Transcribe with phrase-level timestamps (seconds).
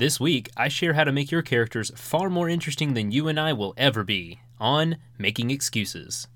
[0.00, 3.38] This week, I share how to make your characters far more interesting than you and
[3.38, 6.26] I will ever be on Making Excuses.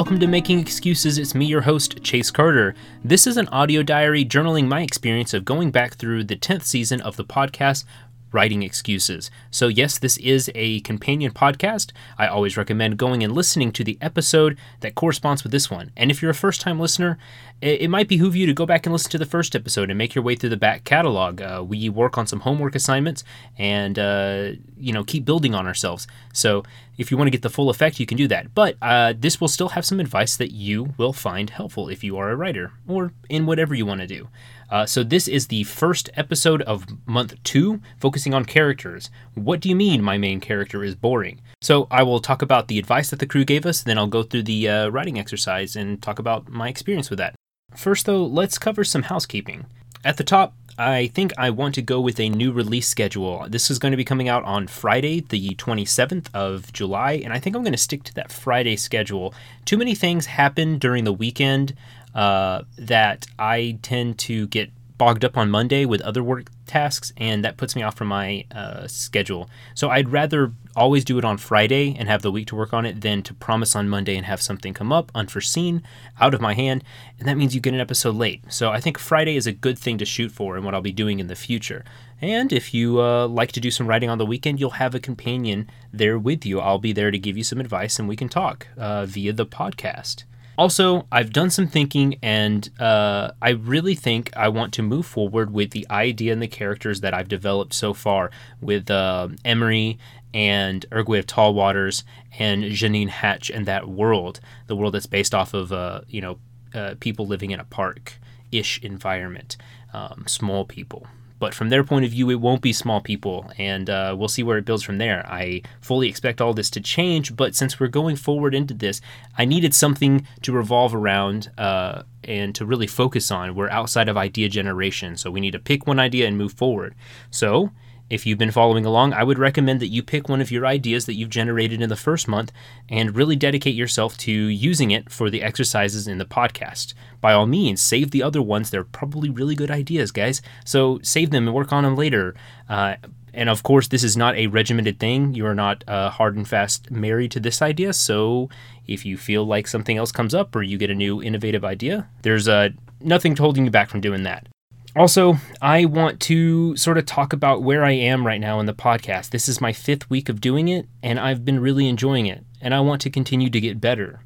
[0.00, 1.18] Welcome to Making Excuses.
[1.18, 2.74] It's me, your host, Chase Carter.
[3.04, 7.02] This is an audio diary journaling my experience of going back through the 10th season
[7.02, 7.84] of the podcast
[8.32, 9.30] writing excuses.
[9.50, 11.92] So, yes, this is a companion podcast.
[12.16, 15.90] I always recommend going and listening to the episode that corresponds with this one.
[15.98, 17.18] And if you're a first time listener,
[17.60, 20.14] it, might behoove you to go back and listen to the first episode and make
[20.14, 21.42] your way through the back catalog.
[21.42, 23.22] Uh, we work on some homework assignments
[23.58, 26.06] and, uh, you know, keep building on ourselves.
[26.32, 26.62] So,
[27.00, 28.54] if you want to get the full effect, you can do that.
[28.54, 32.18] But uh, this will still have some advice that you will find helpful if you
[32.18, 34.28] are a writer or in whatever you want to do.
[34.70, 39.10] Uh, so, this is the first episode of month two, focusing on characters.
[39.34, 41.40] What do you mean my main character is boring?
[41.62, 44.22] So, I will talk about the advice that the crew gave us, then I'll go
[44.22, 47.34] through the uh, writing exercise and talk about my experience with that.
[47.74, 49.66] First, though, let's cover some housekeeping.
[50.04, 53.44] At the top, I think I want to go with a new release schedule.
[53.46, 57.38] This is going to be coming out on Friday, the 27th of July, and I
[57.38, 59.34] think I'm going to stick to that Friday schedule.
[59.66, 61.74] Too many things happen during the weekend
[62.14, 64.70] uh, that I tend to get
[65.00, 68.44] bogged up on Monday with other work tasks, and that puts me off from my
[68.54, 69.48] uh, schedule.
[69.74, 72.84] So I'd rather always do it on Friday and have the week to work on
[72.84, 75.82] it than to promise on Monday and have something come up unforeseen,
[76.20, 76.84] out of my hand,
[77.18, 78.44] and that means you get an episode late.
[78.52, 80.92] So I think Friday is a good thing to shoot for and what I'll be
[80.92, 81.82] doing in the future.
[82.20, 85.00] And if you uh, like to do some writing on the weekend, you'll have a
[85.00, 86.60] companion there with you.
[86.60, 89.46] I'll be there to give you some advice and we can talk uh, via the
[89.46, 90.24] podcast.
[90.58, 95.52] Also, I've done some thinking, and uh, I really think I want to move forward
[95.52, 99.98] with the idea and the characters that I've developed so far with uh, Emery
[100.34, 102.04] and Ergwe of Tallwaters
[102.38, 106.38] and Janine Hatch and that world, the world that's based off of uh, you know
[106.74, 108.18] uh, people living in a park
[108.52, 109.56] ish environment,
[109.92, 111.06] um, small people.
[111.40, 114.44] But from their point of view, it won't be small people, and uh, we'll see
[114.44, 115.26] where it builds from there.
[115.26, 119.00] I fully expect all this to change, but since we're going forward into this,
[119.36, 123.56] I needed something to revolve around uh, and to really focus on.
[123.56, 126.94] We're outside of idea generation, so we need to pick one idea and move forward.
[127.30, 127.70] So,
[128.10, 131.06] if you've been following along, I would recommend that you pick one of your ideas
[131.06, 132.50] that you've generated in the first month
[132.88, 136.92] and really dedicate yourself to using it for the exercises in the podcast.
[137.20, 138.70] By all means, save the other ones.
[138.70, 140.42] They're probably really good ideas, guys.
[140.64, 142.34] So save them and work on them later.
[142.68, 142.96] Uh,
[143.32, 145.34] and of course, this is not a regimented thing.
[145.34, 147.92] You are not uh, hard and fast married to this idea.
[147.92, 148.48] So
[148.88, 152.08] if you feel like something else comes up or you get a new innovative idea,
[152.22, 154.48] there's uh, nothing holding you back from doing that.
[154.96, 158.74] Also, I want to sort of talk about where I am right now in the
[158.74, 159.30] podcast.
[159.30, 162.74] This is my fifth week of doing it, and I've been really enjoying it, and
[162.74, 164.24] I want to continue to get better.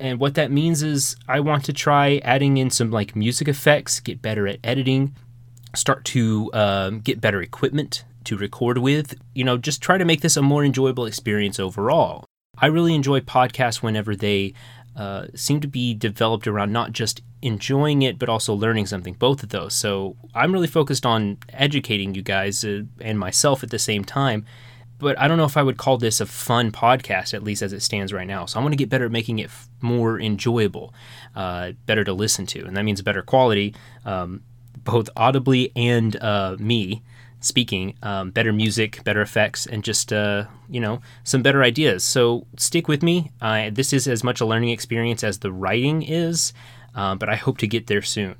[0.00, 4.00] And what that means is I want to try adding in some like music effects,
[4.00, 5.14] get better at editing,
[5.76, 10.20] start to um, get better equipment to record with, you know, just try to make
[10.20, 12.24] this a more enjoyable experience overall.
[12.58, 14.54] I really enjoy podcasts whenever they
[14.96, 19.42] uh, seem to be developed around not just enjoying it but also learning something both
[19.42, 23.78] of those so i'm really focused on educating you guys uh, and myself at the
[23.78, 24.44] same time
[24.98, 27.72] but i don't know if i would call this a fun podcast at least as
[27.72, 30.20] it stands right now so i want to get better at making it f- more
[30.20, 30.94] enjoyable
[31.34, 33.74] uh, better to listen to and that means better quality
[34.04, 34.42] um,
[34.84, 37.02] both audibly and uh, me
[37.42, 42.04] speaking, um, better music, better effects, and just uh, you know some better ideas.
[42.04, 43.30] So stick with me.
[43.40, 46.52] Uh, this is as much a learning experience as the writing is
[46.94, 48.36] um, but I hope to get there soon.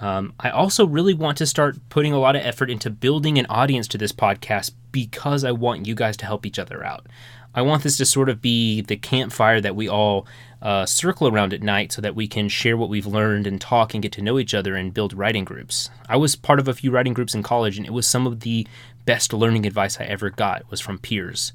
[0.00, 3.46] Um, I also really want to start putting a lot of effort into building an
[3.46, 7.06] audience to this podcast because I want you guys to help each other out.
[7.54, 10.26] I want this to sort of be the campfire that we all
[10.62, 13.94] uh, circle around at night so that we can share what we've learned and talk
[13.94, 15.90] and get to know each other and build writing groups.
[16.08, 18.40] I was part of a few writing groups in college, and it was some of
[18.40, 18.66] the
[19.04, 21.52] best learning advice I ever got was from peers.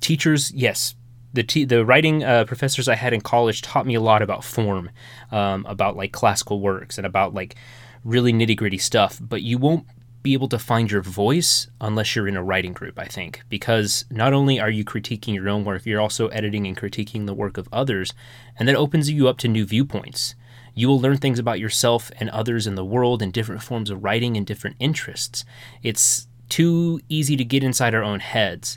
[0.00, 0.94] Teachers, yes,
[1.32, 4.44] the t- the writing uh, professors I had in college taught me a lot about
[4.44, 4.90] form,
[5.30, 7.56] um, about like classical works and about like
[8.04, 9.18] really nitty gritty stuff.
[9.20, 9.86] But you won't
[10.22, 12.98] be able to find your voice unless you're in a writing group.
[12.98, 16.76] I think because not only are you critiquing your own work, you're also editing and
[16.76, 18.12] critiquing the work of others,
[18.58, 20.34] and that opens you up to new viewpoints.
[20.74, 24.04] You will learn things about yourself and others in the world and different forms of
[24.04, 25.44] writing and different interests.
[25.82, 28.76] It's too easy to get inside our own heads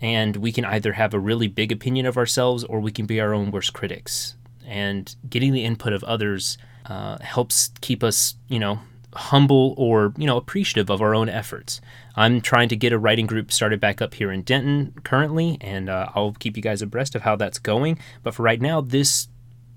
[0.00, 3.20] and we can either have a really big opinion of ourselves or we can be
[3.20, 4.36] our own worst critics.
[4.66, 6.56] And getting the input of others
[6.86, 8.80] uh, helps keep us, you know,
[9.14, 11.80] humble or you know appreciative of our own efforts.
[12.16, 15.88] I'm trying to get a writing group started back up here in Denton currently, and
[15.88, 17.98] uh, I'll keep you guys abreast of how that's going.
[18.22, 19.28] But for right now, this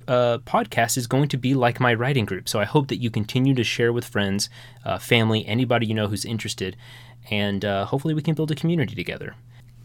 [0.08, 2.50] uh, podcast is going to be like my writing group.
[2.50, 4.50] So I hope that you continue to share with friends,
[4.86, 6.76] uh, family, anybody you know who's interested,
[7.30, 9.36] and uh, hopefully we can build a community together.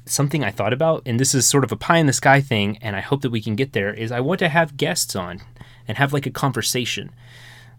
[0.09, 2.79] Something I thought about, and this is sort of a pie in the sky thing,
[2.81, 5.43] and I hope that we can get there, is I want to have guests on
[5.87, 7.11] and have like a conversation.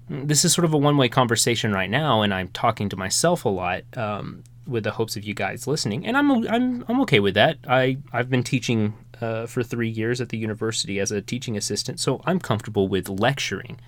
[0.10, 3.46] This is sort of a one way conversation right now, and I'm talking to myself
[3.46, 3.84] a lot.
[3.96, 7.58] Um, with the hopes of you guys listening, and I'm I'm I'm okay with that.
[7.68, 12.00] I I've been teaching uh, for three years at the university as a teaching assistant,
[12.00, 13.80] so I'm comfortable with lecturing.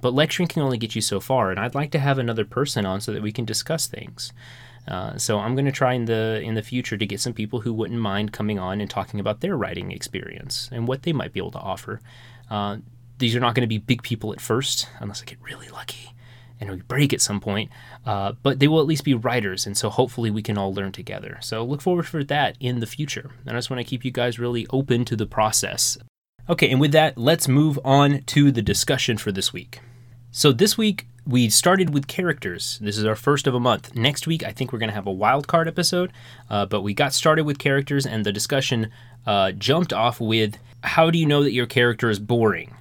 [0.00, 2.84] But lecturing can only get you so far, and I'd like to have another person
[2.84, 4.32] on so that we can discuss things.
[4.86, 7.60] Uh, so I'm going to try in the in the future to get some people
[7.60, 11.32] who wouldn't mind coming on and talking about their writing experience and what they might
[11.32, 12.00] be able to offer.
[12.50, 12.78] Uh,
[13.18, 16.14] these are not going to be big people at first, unless I get really lucky
[16.60, 17.70] and we break at some point.
[18.04, 20.92] Uh, but they will at least be writers, and so hopefully we can all learn
[20.92, 21.38] together.
[21.40, 23.30] So look forward for that in the future.
[23.46, 25.98] And I just want to keep you guys really open to the process.
[26.48, 29.80] Okay, and with that, let's move on to the discussion for this week.
[30.30, 32.78] So this week we started with characters.
[32.82, 33.94] This is our first of a month.
[33.94, 36.12] Next week, I think we're going to have a wild card episode,
[36.50, 38.90] uh, but we got started with characters, and the discussion
[39.26, 42.74] uh, jumped off with how do you know that your character is boring?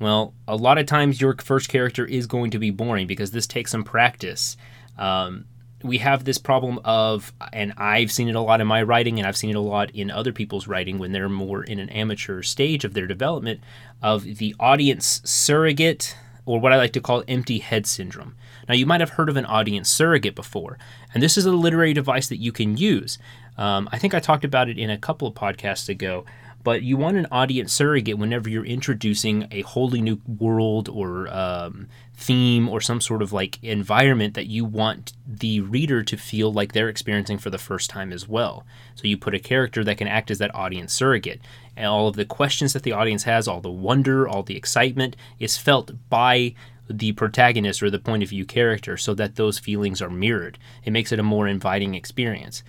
[0.00, 3.46] Well, a lot of times your first character is going to be boring because this
[3.46, 4.56] takes some practice.
[4.98, 5.46] Um,
[5.82, 9.26] we have this problem of, and I've seen it a lot in my writing, and
[9.26, 12.42] I've seen it a lot in other people's writing when they're more in an amateur
[12.42, 13.60] stage of their development,
[14.02, 16.16] of the audience surrogate,
[16.48, 18.34] or what I like to call empty head syndrome.
[18.68, 20.78] Now, you might have heard of an audience surrogate before,
[21.12, 23.18] and this is a literary device that you can use.
[23.58, 26.24] Um, I think I talked about it in a couple of podcasts ago
[26.64, 31.88] but you want an audience surrogate whenever you're introducing a wholly new world or um,
[32.20, 36.72] theme or some sort of like environment that you want the reader to feel like
[36.72, 38.66] they're experiencing for the first time as well.
[38.96, 41.40] So you put a character that can act as that audience surrogate.
[41.76, 45.14] And all of the questions that the audience has, all the wonder, all the excitement
[45.38, 46.56] is felt by
[46.90, 50.58] the protagonist or the point of view character so that those feelings are mirrored.
[50.84, 52.64] It makes it a more inviting experience.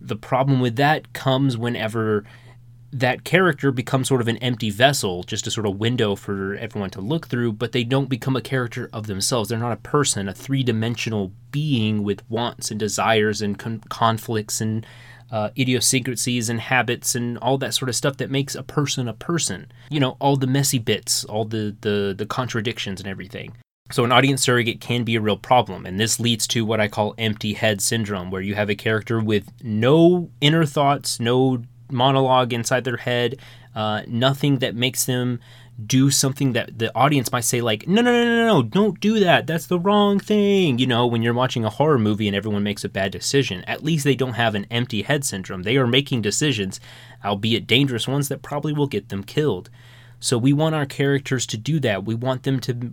[0.00, 2.24] The problem with that comes whenever
[2.98, 6.88] that character becomes sort of an empty vessel, just a sort of window for everyone
[6.88, 9.50] to look through, but they don't become a character of themselves.
[9.50, 14.62] They're not a person, a three dimensional being with wants and desires and con- conflicts
[14.62, 14.86] and
[15.30, 19.12] uh, idiosyncrasies and habits and all that sort of stuff that makes a person a
[19.12, 19.70] person.
[19.90, 23.54] You know, all the messy bits, all the, the, the contradictions and everything.
[23.90, 26.88] So, an audience surrogate can be a real problem, and this leads to what I
[26.88, 32.52] call empty head syndrome, where you have a character with no inner thoughts, no monologue
[32.52, 33.38] inside their head,
[33.74, 35.40] uh, nothing that makes them
[35.84, 39.20] do something that the audience might say like no no no no no don't do
[39.20, 39.46] that.
[39.46, 40.78] That's the wrong thing.
[40.78, 43.84] You know when you're watching a horror movie and everyone makes a bad decision at
[43.84, 45.64] least they don't have an empty head syndrome.
[45.64, 46.80] They are making decisions
[47.24, 49.68] albeit dangerous ones that probably will get them killed.
[50.18, 52.04] So we want our characters to do that.
[52.04, 52.92] We want them to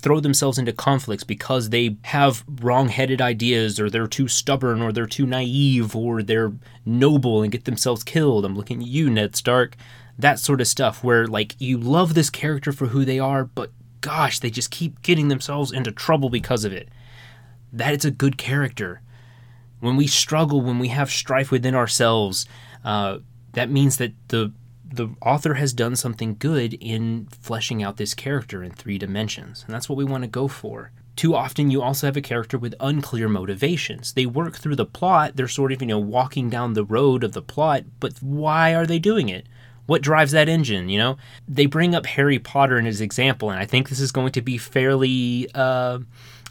[0.00, 5.06] throw themselves into conflicts because they have wrong-headed ideas or they're too stubborn or they're
[5.06, 6.52] too naive or they're
[6.84, 8.44] noble and get themselves killed.
[8.44, 9.76] I'm looking at you, Ned Stark.
[10.18, 13.70] That sort of stuff where like you love this character for who they are, but
[14.00, 16.88] gosh, they just keep getting themselves into trouble because of it.
[17.72, 19.02] That is a good character.
[19.80, 22.46] When we struggle, when we have strife within ourselves,
[22.84, 23.18] uh,
[23.52, 24.52] that means that the
[24.92, 29.74] the author has done something good in fleshing out this character in three dimensions, and
[29.74, 30.90] that's what we want to go for.
[31.16, 34.14] Too often, you also have a character with unclear motivations.
[34.14, 37.32] They work through the plot, they're sort of, you know, walking down the road of
[37.32, 39.46] the plot, but why are they doing it?
[39.86, 41.18] What drives that engine, you know?
[41.48, 44.42] They bring up Harry Potter in his example, and I think this is going to
[44.42, 46.00] be fairly uh,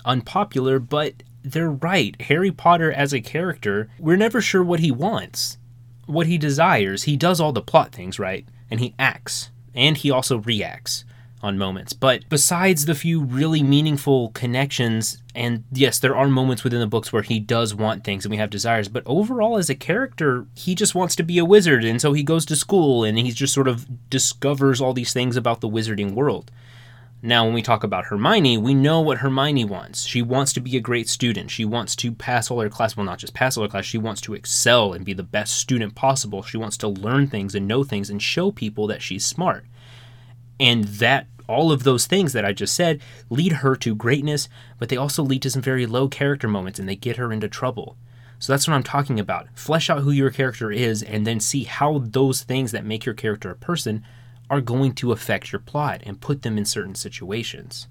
[0.06, 2.20] unpopular, but they're right.
[2.22, 5.58] Harry Potter as a character, we're never sure what he wants
[6.10, 8.46] what he desires, he does all the plot things, right?
[8.70, 9.52] And he acts.
[9.76, 11.06] And he also reacts
[11.42, 11.94] on moments.
[11.94, 17.14] But besides the few really meaningful connections, and yes, there are moments within the books
[17.14, 20.76] where he does want things and we have desires, but overall, as a character, he
[20.76, 21.86] just wants to be a wizard.
[21.86, 25.38] And so he goes to school and he just sort of discovers all these things
[25.38, 26.52] about the wizarding world.
[27.22, 30.06] Now, when we talk about Hermione, we know what Hermione wants.
[30.06, 31.52] She wants to be a great student.
[31.52, 32.96] She wants to pass all her class.
[32.96, 35.58] Well, not just pass all her class, she wants to excel and be the best
[35.58, 36.44] student possible.
[36.44, 39.66] She wants to learn things and know things and show people that she's smart.
[40.62, 44.48] And that, all of those things that I just said, lead her to greatness,
[44.78, 47.50] but they also lead to some very low character moments and they get her into
[47.50, 47.98] trouble.
[48.40, 49.48] So that's what I'm talking about.
[49.56, 53.16] Flesh out who your character is and then see how those things that make your
[53.16, 54.06] character a person
[54.50, 57.88] are going to affect your plot and put them in certain situations.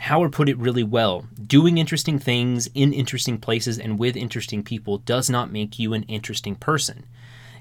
[0.00, 1.26] Howard put it really well.
[1.46, 6.02] Doing interesting things in interesting places and with interesting people does not make you an
[6.04, 7.06] interesting person.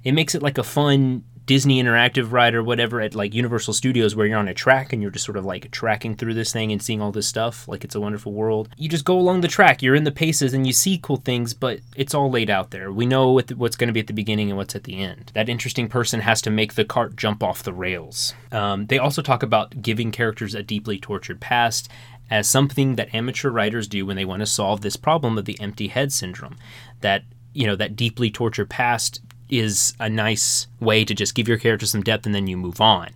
[0.03, 4.15] It makes it like a fun Disney interactive ride or whatever at like Universal Studios
[4.15, 6.71] where you're on a track and you're just sort of like tracking through this thing
[6.71, 8.69] and seeing all this stuff like it's a wonderful world.
[8.77, 11.53] You just go along the track, you're in the paces and you see cool things,
[11.53, 12.91] but it's all laid out there.
[12.91, 15.31] We know what's going to be at the beginning and what's at the end.
[15.33, 18.33] That interesting person has to make the cart jump off the rails.
[18.51, 21.89] Um, they also talk about giving characters a deeply tortured past
[22.29, 25.59] as something that amateur writers do when they want to solve this problem of the
[25.59, 26.55] empty head syndrome.
[27.01, 27.23] That
[27.53, 29.21] you know that deeply tortured past
[29.59, 32.81] is a nice way to just give your character some depth and then you move
[32.81, 33.09] on.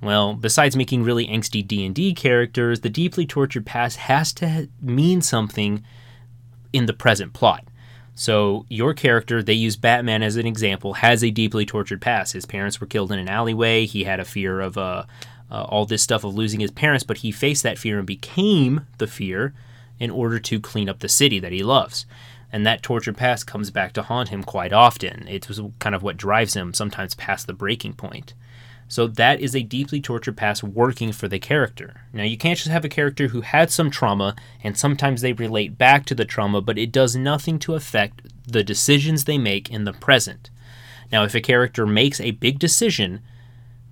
[0.00, 5.84] Well, besides making really angsty D&D characters, the deeply tortured past has to mean something
[6.72, 7.64] in the present plot.
[8.14, 12.32] So your character, they use Batman as an example, has a deeply tortured past.
[12.32, 13.86] His parents were killed in an alleyway.
[13.86, 15.04] He had a fear of uh,
[15.50, 18.86] uh, all this stuff of losing his parents, but he faced that fear and became
[18.98, 19.54] the fear
[19.98, 22.06] in order to clean up the city that he loves
[22.52, 25.26] and that tortured past comes back to haunt him quite often.
[25.28, 28.34] It was kind of what drives him sometimes past the breaking point.
[28.90, 32.02] So that is a deeply tortured past working for the character.
[32.12, 35.76] Now you can't just have a character who had some trauma and sometimes they relate
[35.76, 39.84] back to the trauma, but it does nothing to affect the decisions they make in
[39.84, 40.48] the present.
[41.12, 43.20] Now if a character makes a big decision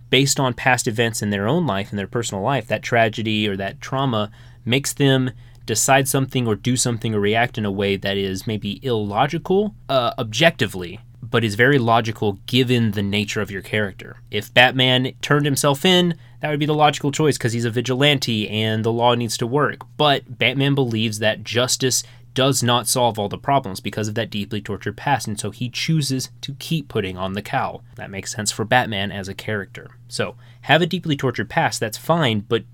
[0.09, 3.57] based on past events in their own life in their personal life, that tragedy or
[3.57, 4.31] that trauma
[4.65, 5.31] makes them
[5.67, 10.13] decide something or do something or react in a way that is maybe illogical uh,
[10.19, 14.17] objectively, but is very logical given the nature of your character.
[14.31, 18.49] If Batman turned himself in, that would be the logical choice because he's a vigilante
[18.49, 19.81] and the law needs to work.
[19.97, 22.03] But Batman believes that justice
[22.37, 25.71] does not solve all the problems because of that deeply tortured past, and so he
[25.71, 27.83] chooses to keep putting on the cowl.
[27.97, 29.93] That makes sense for Batman as a character.
[30.07, 32.65] So, have a deeply tortured past, that's fine, but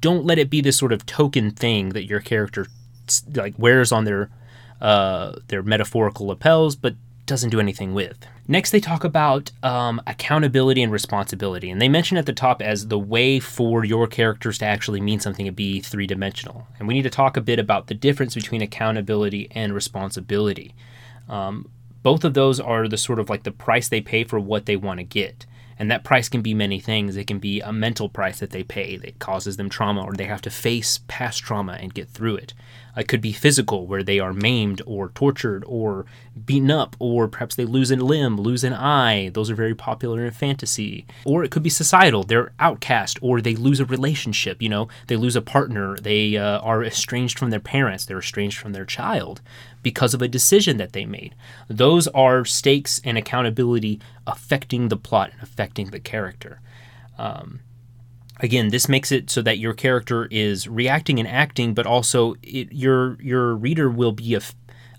[0.00, 2.66] don't let it be this sort of token thing that your character
[3.34, 4.30] like wears on their
[4.80, 6.94] uh, their metaphorical lapels, but
[7.26, 8.18] doesn't do anything with.
[8.48, 12.88] Next, they talk about um, accountability and responsibility, and they mention at the top as
[12.88, 16.66] the way for your characters to actually mean something to be three dimensional.
[16.78, 20.74] And we need to talk a bit about the difference between accountability and responsibility.
[21.28, 21.70] Um,
[22.02, 24.76] both of those are the sort of like the price they pay for what they
[24.76, 25.46] want to get.
[25.80, 27.16] And that price can be many things.
[27.16, 30.26] It can be a mental price that they pay that causes them trauma, or they
[30.26, 32.52] have to face past trauma and get through it.
[33.00, 36.04] It could be physical, where they are maimed or tortured or
[36.44, 39.30] beaten up, or perhaps they lose a limb, lose an eye.
[39.30, 41.06] Those are very popular in fantasy.
[41.24, 42.22] Or it could be societal.
[42.22, 44.60] They're outcast, or they lose a relationship.
[44.60, 45.96] You know, they lose a partner.
[45.96, 48.04] They uh, are estranged from their parents.
[48.04, 49.40] They're estranged from their child
[49.82, 51.34] because of a decision that they made.
[51.68, 56.60] Those are stakes and accountability affecting the plot and affecting the character.
[57.18, 57.60] Um,
[58.40, 62.72] again, this makes it so that your character is reacting and acting, but also it,
[62.72, 64.38] your your reader will be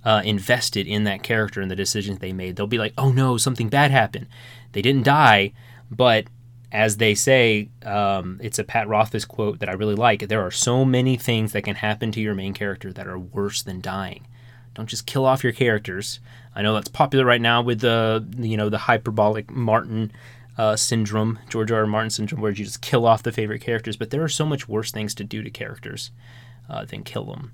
[0.03, 2.55] uh, invested in that character and the decisions they made.
[2.55, 4.27] They'll be like, "Oh no, something bad happened.
[4.71, 5.53] They didn't die,
[5.89, 6.25] but."
[6.74, 10.29] As they say, um, it's a Pat Rothfuss quote that I really like.
[10.29, 13.62] There are so many things that can happen to your main character that are worse
[13.62, 14.25] than dying.
[14.74, 16.21] Don't just kill off your characters.
[16.55, 20.12] I know that's popular right now with the you know the hyperbolic Martin
[20.62, 21.80] uh, syndrome, George R.
[21.80, 21.88] R.
[21.88, 23.98] Martin syndrome, where you just kill off the favorite characters.
[23.98, 26.12] But there are so much worse things to do to characters
[26.70, 27.53] uh, than kill them.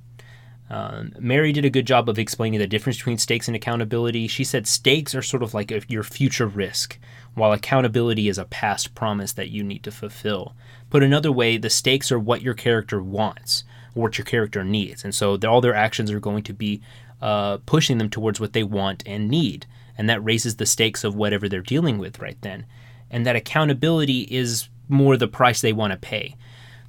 [0.69, 4.27] Um, Mary did a good job of explaining the difference between stakes and accountability.
[4.27, 6.99] She said stakes are sort of like a, your future risk,
[7.33, 10.53] while accountability is a past promise that you need to fulfill.
[10.89, 13.63] Put another way, the stakes are what your character wants,
[13.95, 15.05] or what your character needs.
[15.05, 16.81] And so all their actions are going to be
[17.21, 19.65] uh, pushing them towards what they want and need.
[19.97, 22.65] And that raises the stakes of whatever they're dealing with right then.
[23.09, 26.35] And that accountability is more the price they want to pay.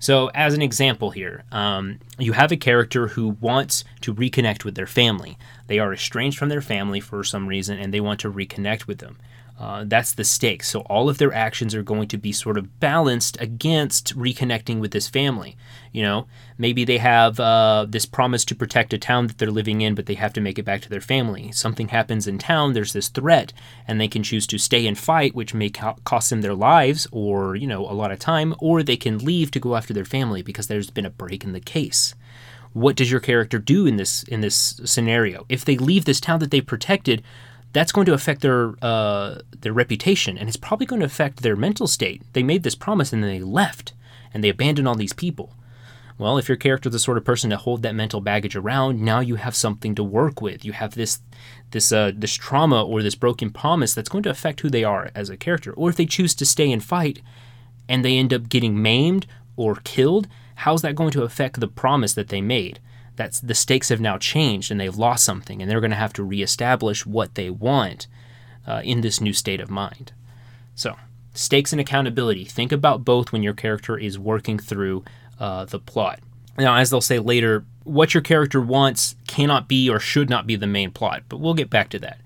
[0.01, 4.77] So, as an example here, um, you have a character who wants to reconnect with
[4.77, 5.37] their family.
[5.67, 8.99] They are estranged from their family for some reason and they want to reconnect with
[8.99, 9.19] them.
[9.59, 10.63] Uh, that's the stake.
[10.63, 14.93] So all of their actions are going to be sort of balanced against reconnecting with
[14.93, 15.57] this family.
[15.93, 19.81] You know, maybe they have uh, this promise to protect a town that they're living
[19.81, 21.51] in, but they have to make it back to their family.
[21.51, 23.53] Something happens in town, there's this threat,
[23.89, 27.09] and they can choose to stay and fight, which may co- cost them their lives
[27.11, 30.05] or, you know, a lot of time, or they can leave to go after their
[30.05, 32.15] family because there's been a break in the case
[32.75, 36.39] what does your character do in this in this scenario if they leave this town
[36.39, 37.23] that they protected
[37.73, 41.57] that's going to affect their uh, their reputation, and it's probably going to affect their
[41.57, 42.23] mental state.
[42.33, 43.93] They made this promise and then they left,
[44.33, 45.55] and they abandoned all these people.
[46.19, 49.01] Well, if your character is the sort of person to hold that mental baggage around,
[49.01, 50.65] now you have something to work with.
[50.65, 51.21] You have this
[51.71, 55.11] this uh, this trauma or this broken promise that's going to affect who they are
[55.15, 55.73] as a character.
[55.73, 57.21] Or if they choose to stay and fight,
[57.89, 62.15] and they end up getting maimed or killed, how's that going to affect the promise
[62.15, 62.81] that they made?
[63.19, 66.13] That's the stakes have now changed and they've lost something, and they're going to have
[66.15, 68.07] to reestablish what they want
[68.65, 70.13] uh, in this new state of mind.
[70.77, 70.95] So,
[71.35, 72.45] stakes and accountability.
[72.45, 75.05] Think about both when your character is working through
[75.41, 76.21] uh, the plot.
[76.57, 80.55] Now, as they'll say later, what your character wants cannot be or should not be
[80.55, 82.21] the main plot, but we'll get back to that.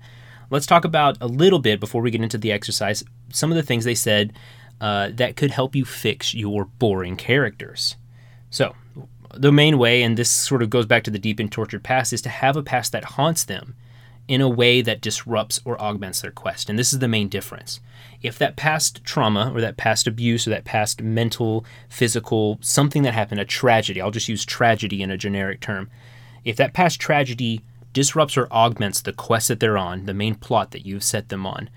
[0.51, 3.63] Let's talk about a little bit before we get into the exercise some of the
[3.63, 4.31] things they said
[4.79, 7.95] uh, that could help you fix your boring characters.
[8.51, 8.75] So,
[9.33, 12.13] the main way, and this sort of goes back to the deep and tortured past,
[12.13, 13.75] is to have a past that haunts them
[14.27, 16.69] in a way that disrupts or augments their quest.
[16.69, 17.81] And this is the main difference.
[18.21, 23.13] If that past trauma or that past abuse or that past mental, physical, something that
[23.13, 25.89] happened, a tragedy, I'll just use tragedy in a generic term,
[26.45, 27.61] if that past tragedy
[27.91, 31.45] disrupts or augments the quest that they're on, the main plot that you've set them
[31.45, 31.69] on,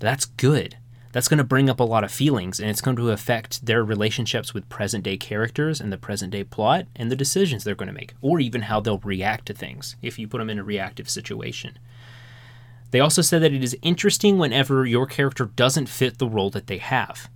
[0.00, 0.76] that's good.
[1.12, 3.84] That's going to bring up a lot of feelings and it's going to affect their
[3.84, 7.88] relationships with present day characters and the present day plot and the decisions they're going
[7.88, 10.64] to make, or even how they'll react to things if you put them in a
[10.64, 11.78] reactive situation.
[12.92, 16.66] They also said that it is interesting whenever your character doesn't fit the role that
[16.66, 17.30] they have.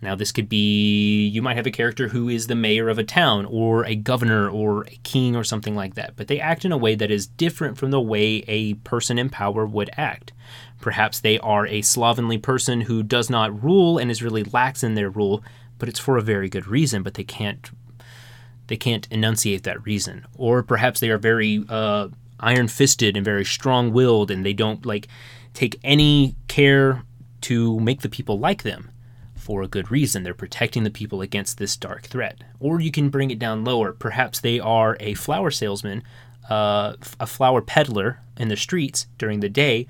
[0.00, 3.04] Now, this could be you might have a character who is the mayor of a
[3.04, 6.70] town, or a governor, or a king, or something like that, but they act in
[6.70, 10.32] a way that is different from the way a person in power would act.
[10.80, 14.94] Perhaps they are a slovenly person who does not rule and is really lax in
[14.94, 15.42] their rule,
[15.78, 17.70] but it's for a very good reason, but they can't
[18.68, 20.26] they can't enunciate that reason.
[20.36, 22.08] Or perhaps they are very uh,
[22.38, 25.08] iron fisted and very strong willed and they don't like
[25.54, 27.02] take any care
[27.40, 28.90] to make the people like them
[29.34, 30.22] for a good reason.
[30.22, 32.44] They're protecting the people against this dark threat.
[32.60, 33.92] Or you can bring it down lower.
[33.92, 36.02] Perhaps they are a flower salesman,
[36.50, 39.86] uh, a flower peddler in the streets during the day,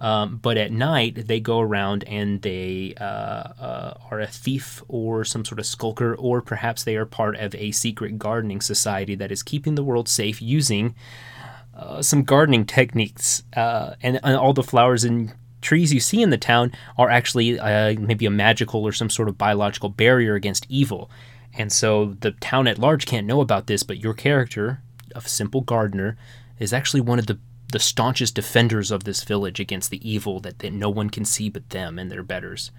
[0.00, 5.24] um, but at night they go around and they uh, uh, are a thief or
[5.24, 9.30] some sort of skulker, or perhaps they are part of a secret gardening society that
[9.30, 10.94] is keeping the world safe using
[11.80, 16.30] uh, some gardening techniques, uh, and, and, all the flowers and trees you see in
[16.30, 20.66] the town are actually uh, maybe a magical or some sort of biological barrier against
[20.68, 21.10] evil.
[21.54, 24.82] And so the town at large can't know about this, but your character,
[25.14, 26.16] a simple gardener,
[26.58, 27.38] is actually one of the,
[27.70, 31.48] the staunchest defenders of this village against the evil that, that no one can see
[31.48, 32.70] but them and their betters.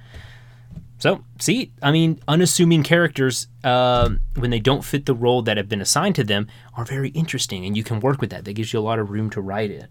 [0.98, 5.68] So, see, I mean, unassuming characters, uh, when they don't fit the role that have
[5.68, 8.46] been assigned to them, are very interesting, and you can work with that.
[8.46, 9.90] That gives you a lot of room to write it.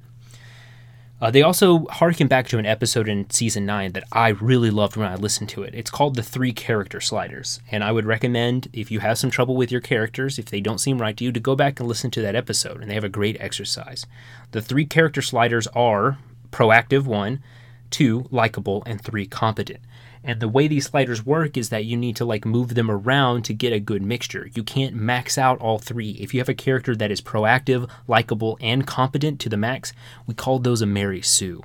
[1.21, 4.97] Uh, they also harken back to an episode in season 9 that I really loved
[4.97, 5.75] when I listened to it.
[5.75, 7.61] It's called the Three Character Sliders.
[7.71, 10.79] And I would recommend, if you have some trouble with your characters, if they don't
[10.79, 12.81] seem right to you, to go back and listen to that episode.
[12.81, 14.07] And they have a great exercise.
[14.53, 16.17] The three character sliders are
[16.53, 17.43] proactive, one,
[17.91, 19.81] two, likable, and three, competent.
[20.23, 23.45] And the way these sliders work is that you need to like move them around
[23.47, 24.51] to get a good mixture.
[24.55, 26.11] You can't max out all three.
[26.13, 29.93] If you have a character that is proactive, likable, and competent to the max,
[30.27, 31.63] we call those a Mary Sue.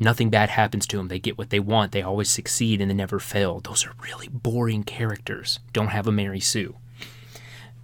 [0.00, 1.06] Nothing bad happens to them.
[1.06, 1.92] They get what they want.
[1.92, 3.60] They always succeed and they never fail.
[3.60, 5.60] Those are really boring characters.
[5.72, 6.74] Don't have a Mary Sue.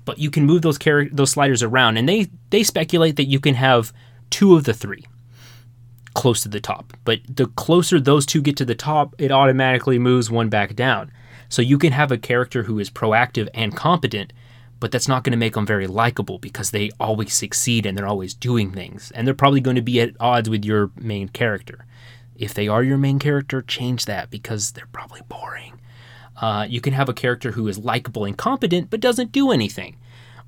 [0.04, 3.38] But you can move those char- those sliders around, and they they speculate that you
[3.38, 3.92] can have
[4.30, 5.04] two of the three
[6.18, 6.92] close to the top.
[7.04, 11.12] But the closer those two get to the top, it automatically moves one back down.
[11.48, 14.32] So you can have a character who is proactive and competent,
[14.80, 18.06] but that's not going to make them very likable because they always succeed and they're
[18.06, 19.12] always doing things.
[19.12, 21.86] And they're probably going to be at odds with your main character.
[22.36, 25.80] If they are your main character, change that because they're probably boring.
[26.36, 29.96] Uh, you can have a character who is likable and competent but doesn't do anything.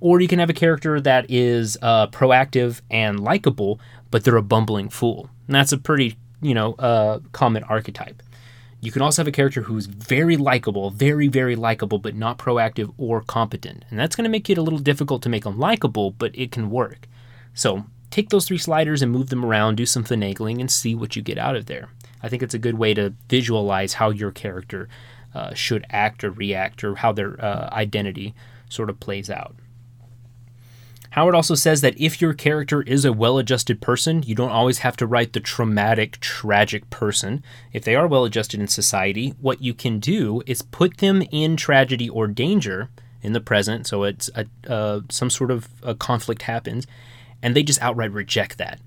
[0.01, 4.43] Or you can have a character that is uh, proactive and likable, but they're a
[4.43, 5.31] bumbling fool.
[5.47, 8.23] And that's a pretty, you know, uh, common archetype.
[8.83, 12.93] You can also have a character who's very likable, very, very likable, but not proactive
[12.97, 13.85] or competent.
[13.91, 16.51] And that's going to make it a little difficult to make them likable, but it
[16.51, 17.07] can work.
[17.53, 21.15] So take those three sliders and move them around, do some finagling, and see what
[21.15, 21.91] you get out of there.
[22.23, 24.89] I think it's a good way to visualize how your character
[25.35, 28.35] uh, should act or react or how their uh, identity
[28.71, 29.57] sort of plays out.
[31.11, 34.79] Howard also says that if your character is a well adjusted person, you don't always
[34.79, 37.43] have to write the traumatic, tragic person.
[37.73, 41.57] If they are well adjusted in society, what you can do is put them in
[41.57, 42.91] tragedy or danger
[43.23, 45.69] in the present, so it's a, uh, some sort of
[45.99, 46.87] conflict happens,
[47.43, 48.81] and they just outright reject that.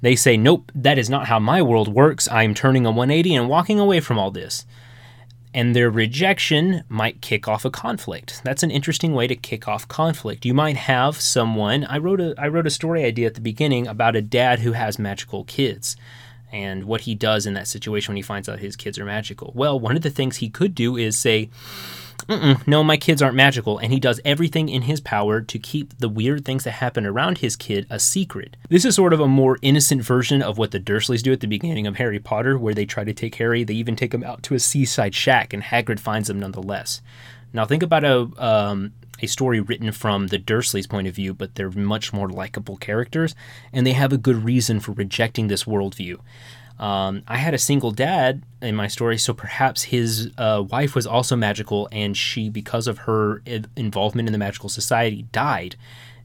[0.00, 2.28] They say, Nope, that is not how my world works.
[2.28, 4.64] I am turning a 180 and walking away from all this
[5.56, 8.42] and their rejection might kick off a conflict.
[8.44, 10.44] That's an interesting way to kick off conflict.
[10.44, 11.84] You might have someone.
[11.84, 14.72] I wrote a I wrote a story idea at the beginning about a dad who
[14.72, 15.96] has magical kids
[16.52, 19.50] and what he does in that situation when he finds out his kids are magical.
[19.54, 21.48] Well, one of the things he could do is say,
[22.66, 26.08] no, my kids aren't magical, and he does everything in his power to keep the
[26.08, 28.56] weird things that happen around his kid a secret.
[28.68, 31.46] This is sort of a more innocent version of what the Dursleys do at the
[31.46, 33.64] beginning of Harry Potter, where they try to take Harry.
[33.64, 37.00] They even take him out to a seaside shack, and Hagrid finds him nonetheless.
[37.52, 41.54] Now, think about a um, a story written from the Dursleys' point of view, but
[41.54, 43.34] they're much more likable characters,
[43.72, 46.18] and they have a good reason for rejecting this worldview.
[46.78, 51.06] Um, I had a single dad in my story, so perhaps his uh, wife was
[51.06, 53.42] also magical, and she, because of her
[53.76, 55.76] involvement in the magical society, died.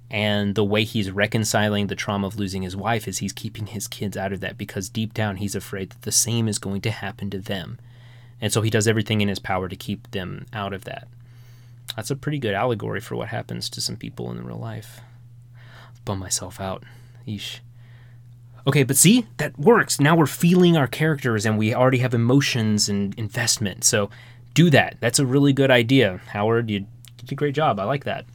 [0.09, 3.87] And the way he's reconciling the trauma of losing his wife is he's keeping his
[3.87, 6.91] kids out of that because deep down he's afraid that the same is going to
[6.91, 7.79] happen to them.
[8.41, 11.07] And so he does everything in his power to keep them out of that.
[11.95, 14.99] That's a pretty good allegory for what happens to some people in real life.
[16.03, 16.83] Bum myself out.
[17.25, 17.59] Yeesh.
[18.67, 19.99] Okay, but see, that works.
[19.99, 23.83] Now we're feeling our characters and we already have emotions and investment.
[23.83, 24.09] So
[24.53, 24.97] do that.
[24.99, 26.21] That's a really good idea.
[26.27, 26.85] Howard, you
[27.17, 27.79] did a great job.
[27.79, 28.25] I like that.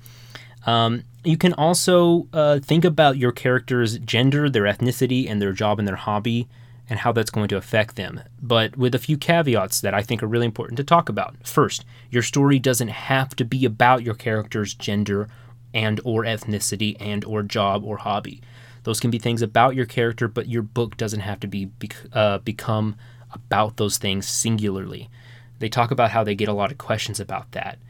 [0.67, 5.79] Um, you can also uh, think about your character's gender, their ethnicity, and their job
[5.79, 6.49] and their hobby,
[6.89, 8.21] and how that's going to affect them.
[8.41, 11.37] But with a few caveats that I think are really important to talk about.
[11.45, 15.29] First, your story doesn't have to be about your character's gender
[15.75, 18.41] and or ethnicity and or job or hobby.
[18.87, 21.73] Those can be things about your character, but your book doesn't have to be
[22.13, 22.95] uh, become
[23.33, 25.11] about those things singularly.
[25.59, 27.81] They talk about how they get a lot of questions about that,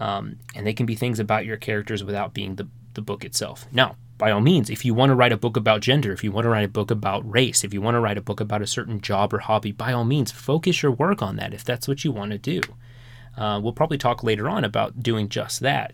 [0.00, 3.68] um, and they can be things about your characters without being the the book itself.
[3.70, 6.32] Now, by all means, if you want to write a book about gender, if you
[6.32, 8.62] want to write a book about race, if you want to write a book about
[8.62, 11.86] a certain job or hobby, by all means, focus your work on that if that's
[11.86, 12.60] what you want to do.
[13.36, 15.92] Uh, we'll probably talk later on about doing just that.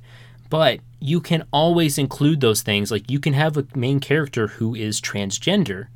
[0.49, 2.91] But you can always include those things.
[2.91, 5.89] Like you can have a main character who is transgender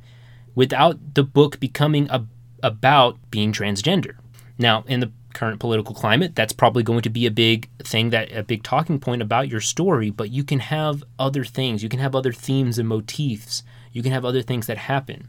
[0.55, 2.25] without the book becoming a,
[2.61, 4.15] about being transgender.
[4.57, 8.31] Now, in the current political climate, that's probably going to be a big thing that
[8.31, 11.81] a big talking point about your story, but you can have other things.
[11.81, 13.63] You can have other themes and motifs.
[13.91, 15.27] You can have other things that happen.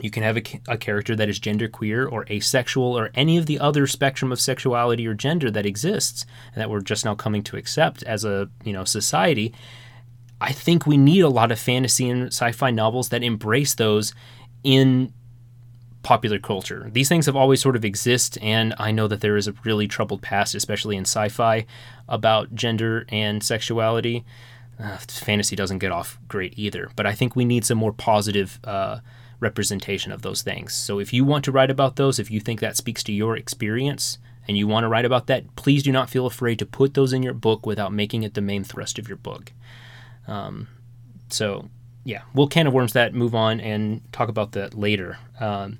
[0.00, 3.58] You can have a, a, character that is genderqueer or asexual or any of the
[3.58, 7.56] other spectrum of sexuality or gender that exists and that we're just now coming to
[7.56, 9.54] accept as a you know society.
[10.40, 14.12] I think we need a lot of fantasy and sci-fi novels that embrace those
[14.62, 15.12] in
[16.02, 16.88] popular culture.
[16.92, 19.88] These things have always sort of exist, and I know that there is a really
[19.88, 21.66] troubled past, especially in sci-fi,
[22.08, 24.24] about gender and sexuality.
[24.78, 28.60] Uh, fantasy doesn't get off great either, but I think we need some more positive.
[28.62, 28.98] Uh,
[29.40, 30.74] representation of those things.
[30.74, 33.36] So if you want to write about those, if you think that speaks to your
[33.36, 34.18] experience
[34.48, 37.12] and you want to write about that, please do not feel afraid to put those
[37.12, 39.52] in your book without making it the main thrust of your book.
[40.26, 40.68] Um,
[41.28, 41.68] so
[42.04, 45.18] yeah, we'll can of worms that, move on, and talk about that later.
[45.40, 45.78] Um,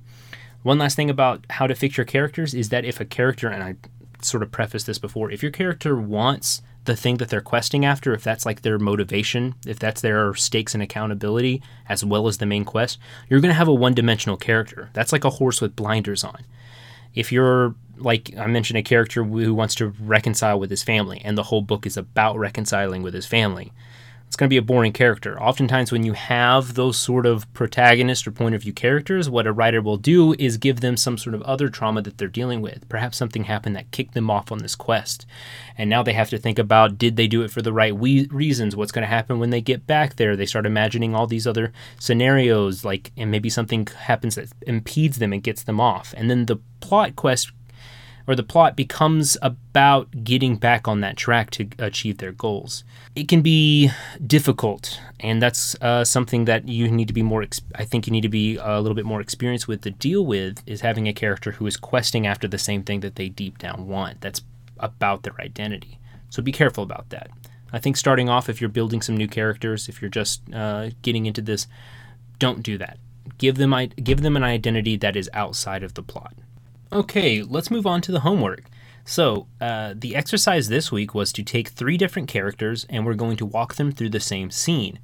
[0.65, 3.63] one last thing about how to fix your characters is that if a character, and
[3.63, 3.77] I
[4.21, 8.15] sort of prefaced this before, if your character wants the thing that they're questing after,
[8.15, 12.47] if that's like their motivation, if that's their stakes and accountability, as well as the
[12.47, 14.91] main quest, you're going to have a one dimensional character.
[14.93, 16.45] That's like a horse with blinders on.
[17.15, 21.37] If you're, like I mentioned, a character who wants to reconcile with his family, and
[21.37, 23.73] the whole book is about reconciling with his family,
[24.27, 25.41] it's going to be a boring character.
[25.41, 29.53] Oftentimes, when you have those sort of protagonist or point of view characters, what a
[29.53, 32.89] writer will do is give them some sort of other trauma that they're dealing with.
[32.89, 35.27] Perhaps something happened that kicked them off on this quest.
[35.79, 38.27] And now they have to think about did they do it for the right we-
[38.27, 38.75] reasons?
[38.75, 40.37] What's going to happen when they get back there?
[40.37, 45.33] They start imagining all these other scenarios, like, and maybe something happens that impedes them
[45.33, 46.13] and gets them off.
[46.17, 47.53] And then the plot quest
[48.27, 52.85] or the plot becomes about getting back on that track to achieve their goals.
[53.15, 53.91] It can be
[54.27, 57.45] difficult, and that's uh, something that you need to be more.
[57.75, 60.63] I think you need to be a little bit more experienced with to deal with
[60.67, 63.87] is having a character who is questing after the same thing that they deep down
[63.87, 64.21] want.
[64.21, 64.43] That's
[64.79, 65.99] about their identity.
[66.31, 67.31] So be careful about that.
[67.73, 71.27] I think starting off, if you're building some new characters, if you're just uh, getting
[71.27, 71.67] into this,
[72.39, 72.99] don't do that.
[73.39, 76.35] Give them give them an identity that is outside of the plot.
[76.93, 78.63] Okay, let's move on to the homework.
[79.05, 83.37] So, uh, the exercise this week was to take three different characters and we're going
[83.39, 85.01] to walk them through the same scene.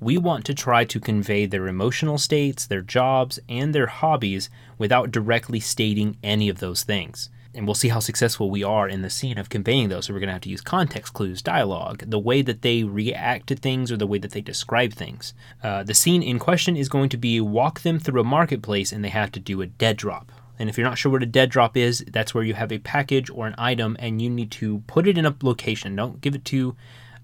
[0.00, 5.10] We want to try to convey their emotional states, their jobs, and their hobbies without
[5.10, 7.28] directly stating any of those things.
[7.54, 10.06] And we'll see how successful we are in the scene of conveying those.
[10.06, 13.46] So, we're going to have to use context clues, dialogue, the way that they react
[13.48, 15.34] to things, or the way that they describe things.
[15.62, 19.04] Uh, the scene in question is going to be walk them through a marketplace and
[19.04, 20.32] they have to do a dead drop.
[20.58, 22.78] And if you're not sure what a dead drop is, that's where you have a
[22.78, 25.96] package or an item and you need to put it in a location.
[25.96, 26.74] Don't give it to,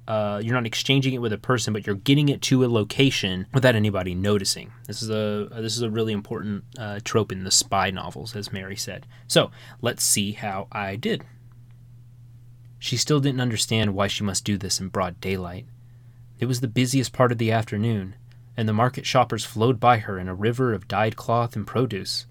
[0.06, 3.46] uh, you're not exchanging it with a person, but you're getting it to a location
[3.54, 4.72] without anybody noticing.
[4.86, 8.52] This is a this is a really important uh, trope in the spy novels, as
[8.52, 9.06] Mary said.
[9.28, 11.24] So let's see how I did.
[12.78, 15.66] She still didn't understand why she must do this in broad daylight.
[16.40, 18.16] It was the busiest part of the afternoon,
[18.56, 22.26] and the market shoppers flowed by her in a river of dyed cloth and produce.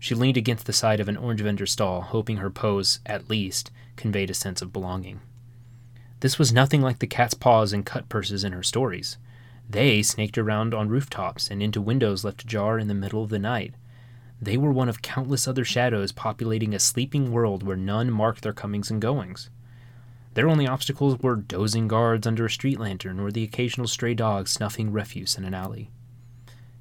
[0.00, 3.70] She leaned against the side of an orange vendor's stall, hoping her pose, at least,
[3.96, 5.20] conveyed a sense of belonging.
[6.20, 9.18] This was nothing like the cat's paws and cut purses in her stories.
[9.68, 13.38] They snaked around on rooftops and into windows left ajar in the middle of the
[13.38, 13.74] night.
[14.40, 18.54] They were one of countless other shadows populating a sleeping world where none marked their
[18.54, 19.50] comings and goings.
[20.32, 24.48] Their only obstacles were dozing guards under a street lantern or the occasional stray dog
[24.48, 25.90] snuffing refuse in an alley.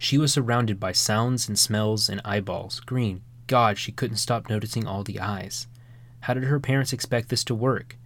[0.02, 2.80] She was surrounded by sounds and smells and eyeballs.
[2.80, 5.68] Green, God, she couldn't stop noticing all the eyes.
[6.22, 7.98] How did her parents expect this to work?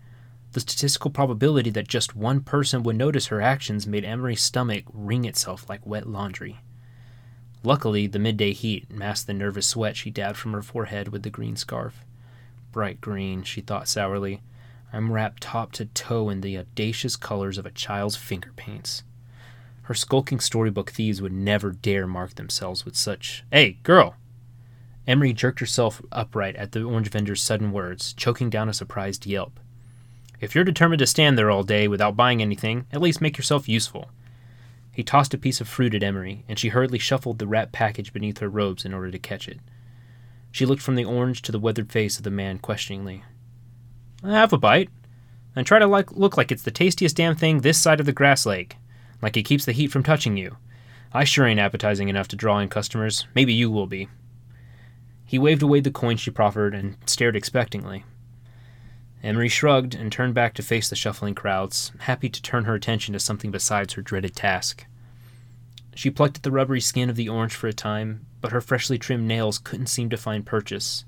[0.53, 5.23] The statistical probability that just one person would notice her actions made Emery's stomach wring
[5.23, 6.60] itself like wet laundry.
[7.62, 11.29] Luckily, the midday heat masked the nervous sweat she dabbed from her forehead with the
[11.29, 12.03] green scarf.
[12.71, 14.41] Bright green, she thought sourly.
[14.91, 19.03] I'm wrapped top to toe in the audacious colors of a child's finger paints.
[19.84, 23.43] Her skulking storybook thieves would never dare mark themselves with such.
[23.52, 24.15] Hey, girl!
[25.06, 29.60] Emery jerked herself upright at the orange vendor's sudden words, choking down a surprised yelp.
[30.39, 33.67] If you're determined to stand there all day without buying anything, at least make yourself
[33.67, 34.10] useful.
[34.93, 38.13] He tossed a piece of fruit at Emery, and she hurriedly shuffled the wrapped package
[38.13, 39.60] beneath her robes in order to catch it.
[40.52, 43.24] She looked from the orange to the weathered face of the man questioningly.
[44.24, 44.89] Have a bite.
[45.56, 48.12] And try to like, look like it's the tastiest damn thing this side of the
[48.12, 48.78] grass lake.
[49.23, 50.57] Like it keeps the heat from touching you.
[51.13, 53.25] I sure ain't appetizing enough to draw in customers.
[53.33, 54.09] Maybe you will be.
[55.25, 58.03] He waved away the coin she proffered and stared expectantly.
[59.23, 63.13] Emery shrugged and turned back to face the shuffling crowds, happy to turn her attention
[63.13, 64.86] to something besides her dreaded task.
[65.95, 68.97] She plucked at the rubbery skin of the orange for a time, but her freshly
[68.97, 71.05] trimmed nails couldn't seem to find purchase.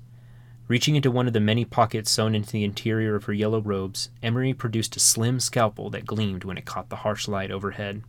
[0.68, 4.10] Reaching into one of the many pockets sewn into the interior of her yellow robes,
[4.20, 8.02] Emery produced a slim scalpel that gleamed when it caught the harsh light overhead.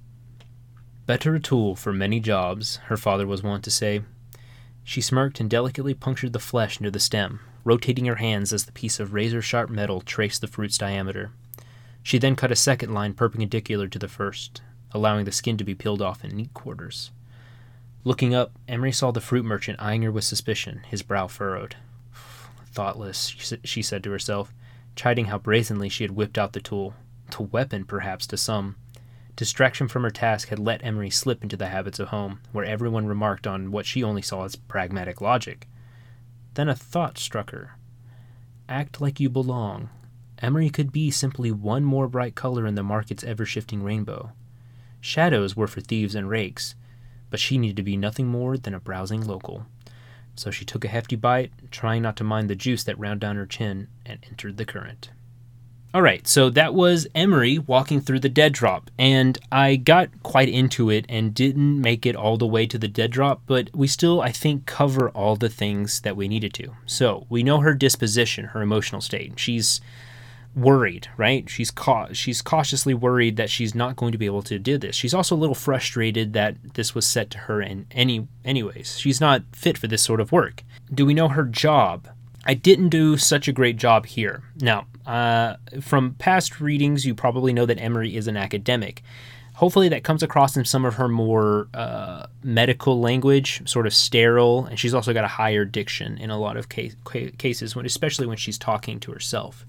[1.05, 4.01] Better a tool for many jobs, her father was wont to say.
[4.83, 8.71] She smirked and delicately punctured the flesh near the stem, rotating her hands as the
[8.71, 11.31] piece of razor sharp metal traced the fruit's diameter.
[12.01, 14.61] She then cut a second line perpendicular to the first,
[14.93, 17.11] allowing the skin to be peeled off in neat quarters.
[18.03, 21.75] Looking up, Emery saw the fruit merchant eyeing her with suspicion, his brow furrowed.
[22.77, 24.53] Thoughtless, she said to herself,
[24.95, 26.93] chiding how brazenly she had whipped out the tool.
[27.35, 28.75] The weapon, perhaps, to some.
[29.35, 33.07] Distraction from her task had let Emery slip into the habits of home, where everyone
[33.07, 35.67] remarked on what she only saw as pragmatic logic.
[36.53, 37.79] Then a thought struck her.
[38.69, 39.89] Act like you belong.
[40.37, 44.33] Emery could be simply one more bright color in the market's ever shifting rainbow.
[45.01, 46.75] Shadows were for thieves and rakes,
[47.31, 49.65] but she needed to be nothing more than a browsing local
[50.39, 53.35] so she took a hefty bite, trying not to mind the juice that ran down
[53.35, 55.09] her chin, and entered the current.
[55.93, 60.49] All right, so that was Emery walking through the dead drop, and I got quite
[60.49, 63.87] into it and didn't make it all the way to the dead drop, but we
[63.87, 66.75] still, I think, cover all the things that we needed to.
[66.85, 69.39] So we know her disposition, her emotional state.
[69.39, 69.81] She's
[70.57, 71.47] worried, right?
[71.49, 74.95] She's ca- she's cautiously worried that she's not going to be able to do this.
[74.95, 78.97] She's also a little frustrated that this was set to her in any anyways.
[78.97, 80.63] She's not fit for this sort of work.
[80.93, 82.07] Do we know her job?
[82.45, 84.41] I didn't do such a great job here.
[84.59, 89.03] Now, uh, from past readings, you probably know that Emery is an academic.
[89.55, 94.65] Hopefully, that comes across in some of her more uh, medical language, sort of sterile,
[94.65, 96.95] and she's also got a higher diction in a lot of case,
[97.37, 99.65] cases, when, especially when she's talking to herself.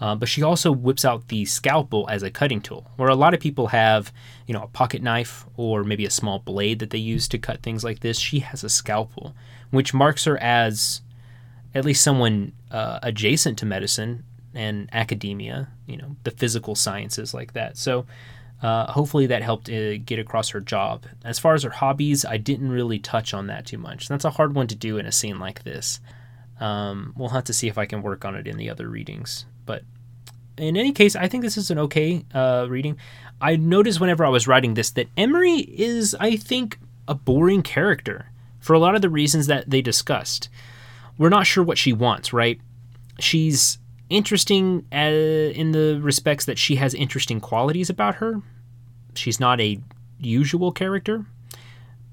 [0.00, 3.32] Uh, but she also whips out the scalpel as a cutting tool, where a lot
[3.32, 4.12] of people have,
[4.46, 7.62] you know, a pocket knife or maybe a small blade that they use to cut
[7.62, 8.18] things like this.
[8.18, 9.34] She has a scalpel,
[9.70, 11.00] which marks her as
[11.74, 17.52] at least someone uh, adjacent to medicine and academia, you know, the physical sciences like
[17.52, 17.76] that.
[17.76, 18.06] So
[18.62, 21.06] uh, hopefully that helped uh, get across her job.
[21.24, 24.08] As far as her hobbies, I didn't really touch on that too much.
[24.08, 26.00] That's a hard one to do in a scene like this.
[26.60, 29.44] Um, we'll have to see if I can work on it in the other readings.
[29.66, 29.82] But
[30.58, 32.96] in any case, I think this is an okay uh, reading.
[33.40, 38.30] I noticed whenever I was writing this that Emery is, I think, a boring character
[38.60, 40.48] for a lot of the reasons that they discussed.
[41.18, 42.60] We're not sure what she wants, right?
[43.18, 48.40] She's interesting uh, in the respects that she has interesting qualities about her.
[49.14, 49.80] She's not a
[50.18, 51.26] usual character,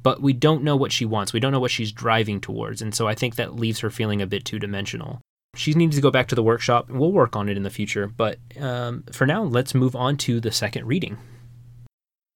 [0.04, 1.34] but we don't know what she wants.
[1.34, 2.82] We don't know what she's driving towards.
[2.82, 5.22] And so I think that leaves her feeling a bit two dimensional.
[5.56, 7.70] She needs to go back to the workshop, and we'll work on it in the
[7.70, 8.08] future.
[8.08, 11.18] But um, for now, let's move on to the second reading.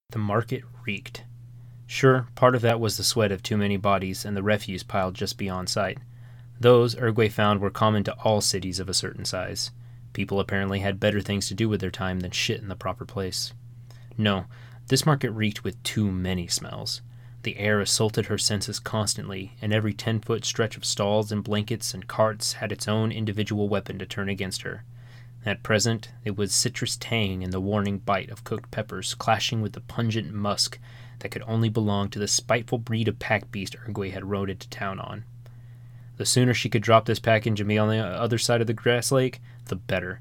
[0.10, 1.24] The market reeked.
[1.88, 5.14] Sure, part of that was the sweat of too many bodies and the refuse piled
[5.14, 6.00] just beyond sight.
[6.60, 9.72] Those, Urgue found, were common to all cities of a certain size.
[10.14, 13.06] People apparently had better things to do with their time than shit in the proper
[13.06, 13.54] place.
[14.18, 14.46] No,
[14.88, 17.02] this market reeked with too many smells.
[17.46, 21.94] The air assaulted her senses constantly, and every ten foot stretch of stalls and blankets
[21.94, 24.84] and carts had its own individual weapon to turn against her.
[25.46, 29.74] At present, it was citrus tang and the warning bite of cooked peppers clashing with
[29.74, 30.80] the pungent musk
[31.20, 34.68] that could only belong to the spiteful breed of pack beast Urgway had rode into
[34.70, 35.24] town on.
[36.18, 38.74] The sooner she could drop this package and be on the other side of the
[38.74, 40.20] grass lake, the better.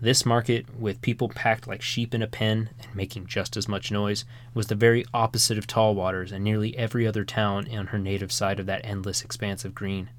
[0.00, 3.90] This market, with people packed like sheep in a pen and making just as much
[3.90, 8.30] noise, was the very opposite of Tallwaters and nearly every other town on her native
[8.30, 10.10] side of that endless expanse of green.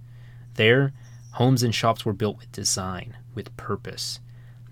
[0.56, 0.92] There,
[1.34, 4.20] homes and shops were built with design, with purpose.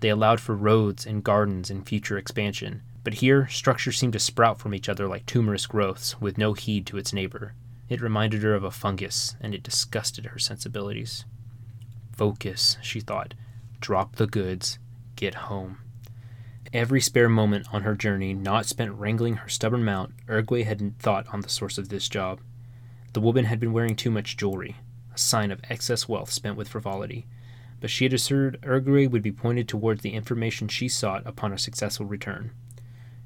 [0.00, 4.58] They allowed for roads and gardens and future expansion, but here structures seemed to sprout
[4.58, 7.54] from each other like tumorous growths, with no heed to its neighbor.
[7.88, 11.24] It reminded her of a fungus, and it disgusted her sensibilities.
[12.14, 13.32] Focus, she thought.
[13.80, 14.78] Drop the goods
[15.18, 15.78] get home.
[16.72, 21.26] Every spare moment on her journey not spent wrangling her stubborn mount, Urgway had thought
[21.32, 22.40] on the source of this job.
[23.14, 24.76] The woman had been wearing too much jewelry,
[25.12, 27.26] a sign of excess wealth spent with frivolity,
[27.80, 31.58] but she had assured Urgway would be pointed towards the information she sought upon a
[31.58, 32.52] successful return.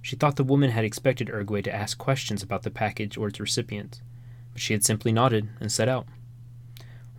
[0.00, 3.38] She thought the woman had expected Urgway to ask questions about the package or its
[3.40, 4.00] recipient,
[4.52, 6.06] but she had simply nodded and set out.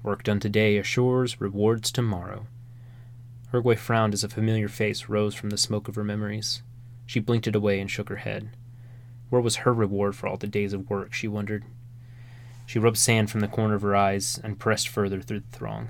[0.02, 2.48] Work done today assures rewards tomorrow.
[3.54, 6.64] Urgway frowned as a familiar face rose from the smoke of her memories.
[7.06, 8.50] She blinked it away and shook her head.
[9.30, 11.64] Where was her reward for all the days of work, she wondered.
[12.66, 15.90] She rubbed sand from the corner of her eyes and pressed further through the throng.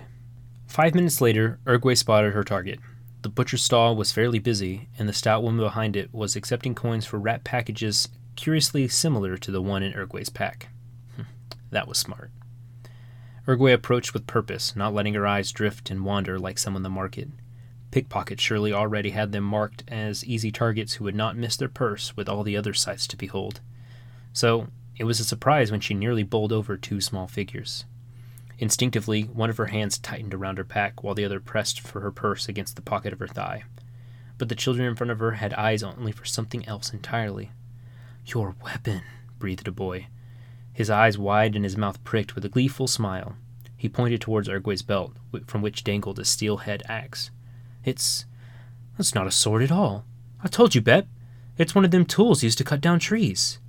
[0.67, 2.79] Five minutes later, Urgway spotted her target.
[3.21, 7.05] The butcher's stall was fairly busy, and the stout woman behind it was accepting coins
[7.05, 10.67] for wrapped packages curiously similar to the one in Urgway's pack.
[11.15, 11.23] Hmm,
[11.71, 12.31] that was smart.
[13.47, 16.89] Urgway approached with purpose, not letting her eyes drift and wander like some in the
[16.89, 17.29] market.
[17.93, 22.17] Pickpockets surely already had them marked as easy targets who would not miss their purse
[22.17, 23.61] with all the other sights to behold.
[24.33, 27.85] So it was a surprise when she nearly bowled over two small figures.
[28.57, 32.09] Instinctively, one of her hands tightened around her pack while the other pressed for her
[32.11, 33.61] purse against the pocket of her thigh.
[34.39, 37.51] But the children in front of her had eyes only for something else entirely.
[38.25, 39.03] Your weapon,
[39.37, 40.07] breathed a boy.
[40.73, 43.35] His eyes wide and his mouth pricked with a gleeful smile.
[43.77, 47.29] He pointed towards Urgway's belt, from which dangled a steel head axe.
[47.83, 48.25] It's.
[48.97, 50.05] That's not a sword at all.
[50.43, 51.07] I told you, Bep.
[51.57, 53.59] It's one of them tools used to cut down trees.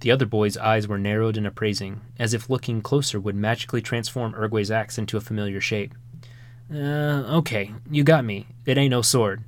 [0.00, 4.34] The other boy's eyes were narrowed and appraising, as if looking closer would magically transform
[4.34, 5.94] Urgway's axe into a familiar shape.
[6.72, 8.46] Uh, okay, you got me.
[8.64, 9.42] It ain't no sword.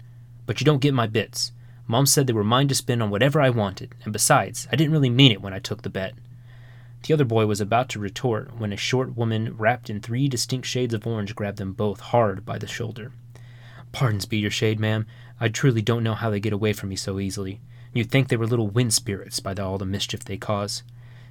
[0.46, 1.52] But you don't get my bits.
[1.86, 4.92] Mom said they were mine to spend on whatever I wanted, and besides, I didn't
[4.92, 6.14] really mean it when I took the bet.
[7.02, 10.66] The other boy was about to retort when a short woman wrapped in three distinct
[10.66, 13.12] shades of orange grabbed them both hard by the shoulder.
[13.92, 15.06] Pardons be your shade, ma'am.
[15.40, 17.60] I truly don't know how they get away from me so easily.
[17.92, 20.82] You'd think they were little wind spirits by the, all the mischief they cause.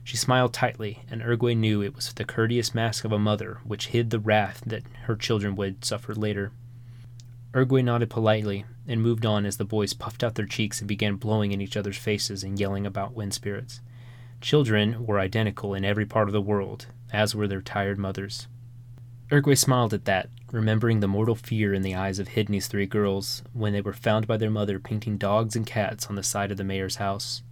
[0.04, 3.88] She smiled tightly, and Urgway knew it was the courteous mask of a mother which
[3.88, 6.52] hid the wrath that her children would suffer later.
[7.54, 11.16] Urgway nodded politely and moved on as the boys puffed out their cheeks and began
[11.16, 13.82] blowing in each other's faces and yelling about wind spirits.
[14.42, 18.48] Children were identical in every part of the world, as were their tired mothers.
[19.32, 23.44] Urgway smiled at that, remembering the mortal fear in the eyes of Hidney's three girls
[23.54, 26.58] when they were found by their mother painting dogs and cats on the side of
[26.58, 27.44] the mayor's house.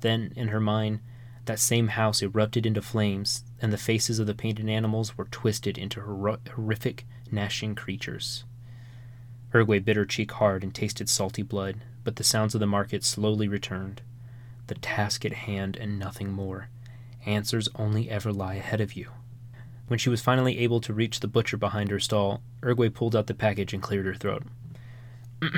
[0.00, 1.00] Then, in her mind,
[1.46, 5.78] that same house erupted into flames, and the faces of the painted animals were twisted
[5.78, 8.44] into hor- horrific, gnashing creatures.
[9.54, 13.04] Urgway bit her cheek hard and tasted salty blood, but the sounds of the market
[13.04, 14.02] slowly returned.
[14.66, 16.68] The task at hand and nothing more.
[17.24, 19.08] Answers only ever lie ahead of you.
[19.92, 23.26] When she was finally able to reach the butcher behind her stall, Urgway pulled out
[23.26, 24.42] the package and cleared her throat.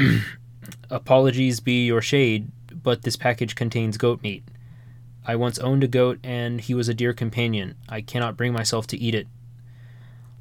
[0.91, 4.43] Apologies be your shade, but this package contains goat meat.
[5.25, 7.77] I once owned a goat, and he was a dear companion.
[7.89, 9.29] I cannot bring myself to eat it.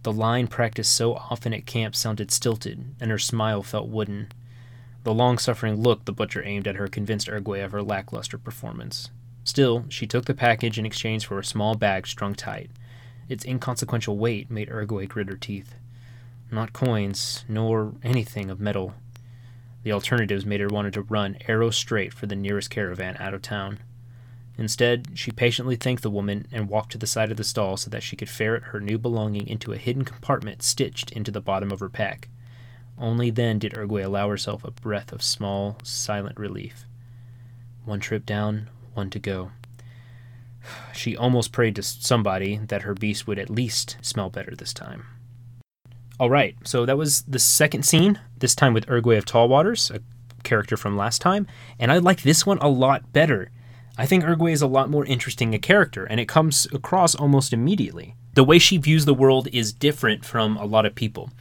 [0.01, 4.31] The line practiced so often at camp sounded stilted, and her smile felt wooden.
[5.03, 9.11] The long suffering look the butcher aimed at her convinced Urgway of her lackluster performance.
[9.43, 12.71] Still, she took the package in exchange for a small bag strung tight.
[13.29, 15.75] Its inconsequential weight made Urgway grit her teeth.
[16.51, 18.93] Not coins, nor anything of metal.
[19.83, 23.41] The alternatives made her want to run arrow straight for the nearest caravan out of
[23.41, 23.79] town.
[24.57, 27.89] Instead, she patiently thanked the woman and walked to the side of the stall so
[27.89, 31.71] that she could ferret her new belonging into a hidden compartment stitched into the bottom
[31.71, 32.29] of her pack.
[32.97, 36.85] Only then did Urgway allow herself a breath of small, silent relief.
[37.83, 39.51] One trip down, one to go.
[40.93, 45.05] She almost prayed to somebody that her beast would at least smell better this time.
[46.19, 49.99] All right, so that was the second scene, this time with Urgway of Tallwaters, a
[50.43, 51.47] character from last time,
[51.79, 53.49] and I like this one a lot better.
[53.97, 57.51] I think Urgway is a lot more interesting a character, and it comes across almost
[57.51, 58.15] immediately.
[58.35, 61.31] The way she views the world is different from a lot of people,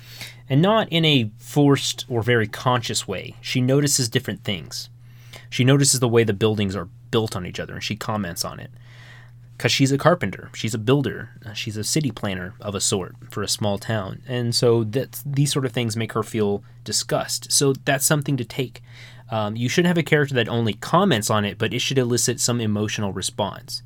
[0.48, 3.36] and not in a forced or very conscious way.
[3.40, 4.88] She notices different things.
[5.50, 8.58] She notices the way the buildings are built on each other, and she comments on
[8.58, 8.70] it
[9.62, 13.14] because she's a carpenter, she's a builder, uh, she's a city planner of a sort
[13.30, 17.52] for a small town, and so that these sort of things make her feel disgust.
[17.52, 18.82] So that's something to take.
[19.30, 22.40] Um, you shouldn't have a character that only comments on it, but it should elicit
[22.40, 23.84] some emotional response.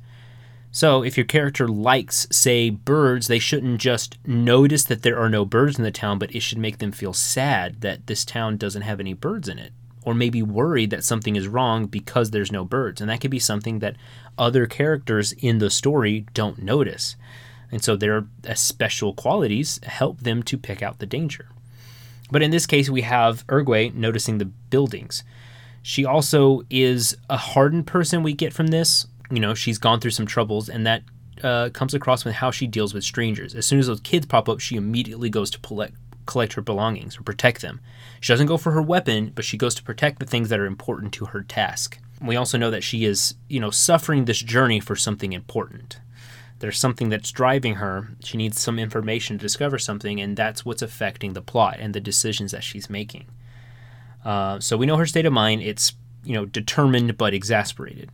[0.71, 5.45] So, if your character likes, say, birds, they shouldn't just notice that there are no
[5.45, 8.81] birds in the town, but it should make them feel sad that this town doesn't
[8.81, 9.73] have any birds in it
[10.07, 13.01] or maybe worried that something is wrong because there's no birds.
[13.01, 13.97] And that could be something that
[14.37, 17.15] other characters in the story don't notice.
[17.71, 21.49] And so their uh, special qualities help them to pick out the danger.
[22.31, 25.23] But in this case, we have Urgway noticing the buildings.
[25.81, 29.07] She also is a hardened person we get from this.
[29.31, 31.03] You know, she's gone through some troubles, and that
[31.43, 33.55] uh, comes across with how she deals with strangers.
[33.55, 35.93] As soon as those kids pop up, she immediately goes to collect,
[36.25, 37.79] collect her belongings or protect them.
[38.19, 40.65] She doesn't go for her weapon, but she goes to protect the things that are
[40.65, 41.99] important to her task.
[42.21, 45.99] We also know that she is, you know, suffering this journey for something important.
[46.59, 48.09] There's something that's driving her.
[48.23, 51.99] She needs some information to discover something, and that's what's affecting the plot and the
[51.99, 53.27] decisions that she's making.
[54.25, 55.61] Uh, so we know her state of mind.
[55.61, 55.93] It's,
[56.23, 58.09] you know, determined but exasperated.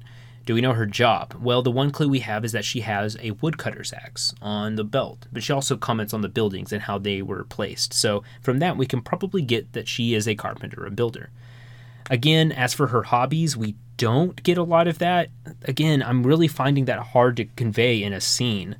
[0.45, 1.35] Do we know her job?
[1.39, 4.83] Well, the one clue we have is that she has a woodcutter's axe on the
[4.83, 7.93] belt, but she also comments on the buildings and how they were placed.
[7.93, 11.29] So, from that, we can probably get that she is a carpenter, a builder.
[12.09, 15.29] Again, as for her hobbies, we don't get a lot of that.
[15.63, 18.77] Again, I'm really finding that hard to convey in a scene.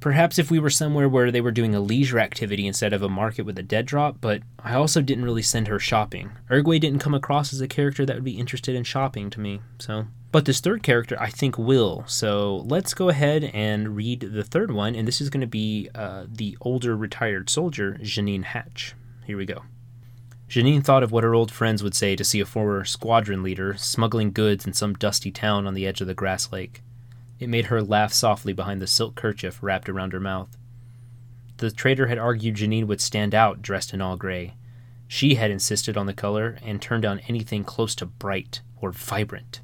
[0.00, 3.08] Perhaps if we were somewhere where they were doing a leisure activity instead of a
[3.08, 6.30] market with a dead drop, but I also didn't really send her shopping.
[6.50, 9.60] Urgway didn't come across as a character that would be interested in shopping to me,
[9.78, 12.04] so but this third character, I think, will.
[12.06, 15.88] So let's go ahead and read the third one, and this is going to be
[15.94, 18.94] uh, the older retired soldier, Janine Hatch.
[19.24, 19.62] Here we go.
[20.48, 23.74] Janine thought of what her old friends would say to see a former squadron leader
[23.76, 26.82] smuggling goods in some dusty town on the edge of the grass lake.
[27.40, 30.56] It made her laugh softly behind the silk kerchief wrapped around her mouth.
[31.56, 34.54] The trader had argued Janine would stand out dressed in all gray.
[35.08, 39.60] She had insisted on the color and turned down anything close to bright or vibrant.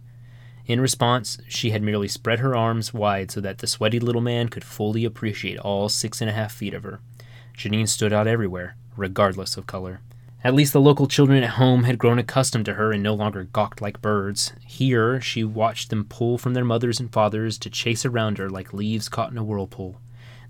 [0.67, 4.49] In response, she had merely spread her arms wide so that the sweaty little man
[4.49, 7.01] could fully appreciate all six and a half feet of her.
[7.57, 10.01] Janine stood out everywhere, regardless of color.
[10.45, 13.45] At least the local children at home had grown accustomed to her and no longer
[13.45, 14.53] gawked like birds.
[14.67, 18.73] Here, she watched them pull from their mothers and fathers to chase around her like
[18.73, 20.01] leaves caught in a whirlpool.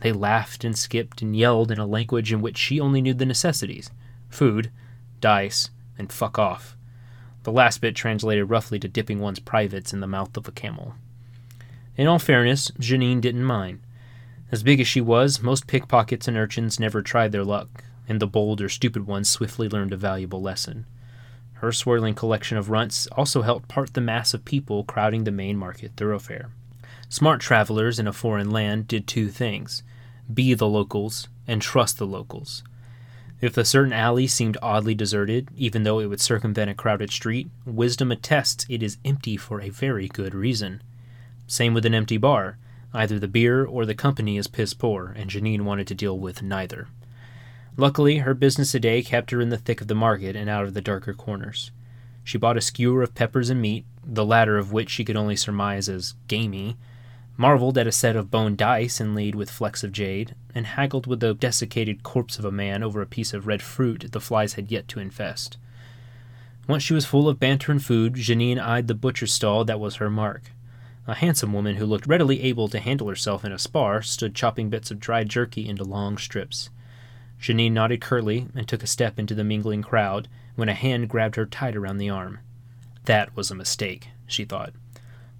[0.00, 3.26] They laughed and skipped and yelled in a language in which she only knew the
[3.26, 3.90] necessities
[4.30, 4.70] food,
[5.20, 5.68] dice,
[5.98, 6.74] and fuck off.
[7.42, 10.94] The last bit translated roughly to dipping one's privates in the mouth of a camel.
[11.98, 13.80] In all fairness, Janine didn't mind.
[14.50, 18.26] As big as she was, most pickpockets and urchins never tried their luck, and the
[18.26, 20.86] bold or stupid ones swiftly learned a valuable lesson.
[21.54, 25.56] Her swirling collection of runts also helped part the mass of people crowding the main
[25.56, 26.50] market thoroughfare.
[27.08, 29.82] Smart travelers in a foreign land did two things
[30.32, 32.62] be the locals and trust the locals.
[33.40, 37.50] If a certain alley seemed oddly deserted, even though it would circumvent a crowded street,
[37.66, 40.80] wisdom attests it is empty for a very good reason.
[41.46, 42.56] Same with an empty bar.
[42.94, 46.42] Either the beer or the company is piss poor, and Janine wanted to deal with
[46.42, 46.86] neither.
[47.76, 50.64] Luckily, her business a day kept her in the thick of the market and out
[50.64, 51.70] of the darker corners.
[52.22, 55.36] She bought a skewer of peppers and meat, the latter of which she could only
[55.36, 56.76] surmise as gamey,
[57.36, 61.20] marveled at a set of bone dice inlaid with flecks of jade, and haggled with
[61.20, 64.70] the desiccated corpse of a man over a piece of red fruit the flies had
[64.70, 65.56] yet to infest.
[66.68, 69.96] Once she was full of banter and food, Janine eyed the butcher's stall that was
[69.96, 70.52] her mark.
[71.06, 74.70] A handsome woman who looked readily able to handle herself in a spar stood chopping
[74.70, 76.70] bits of dried jerky into long strips.
[77.42, 81.34] Janine nodded curtly and took a step into the mingling crowd when a hand grabbed
[81.34, 82.38] her tight around the arm.
[83.06, 84.72] That was a mistake, she thought.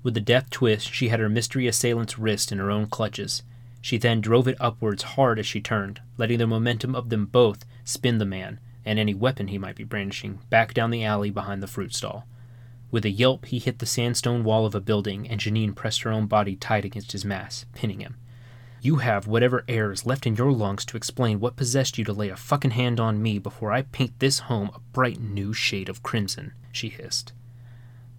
[0.03, 3.45] With a deft twist, she had her mystery assailant's wrist in her own clutches.
[3.81, 7.65] She then drove it upwards hard as she turned, letting the momentum of them both
[7.85, 11.63] spin the man, and any weapon he might be brandishing, back down the alley behind
[11.63, 12.27] the fruit stall.
[12.91, 16.11] With a yelp, he hit the sandstone wall of a building, and Janine pressed her
[16.11, 18.17] own body tight against his mass, pinning him.
[18.85, 22.13] You have whatever air is left in your lungs to explain what possessed you to
[22.13, 25.89] lay a fucking hand on me before I paint this home a bright new shade
[25.89, 27.33] of crimson, she hissed.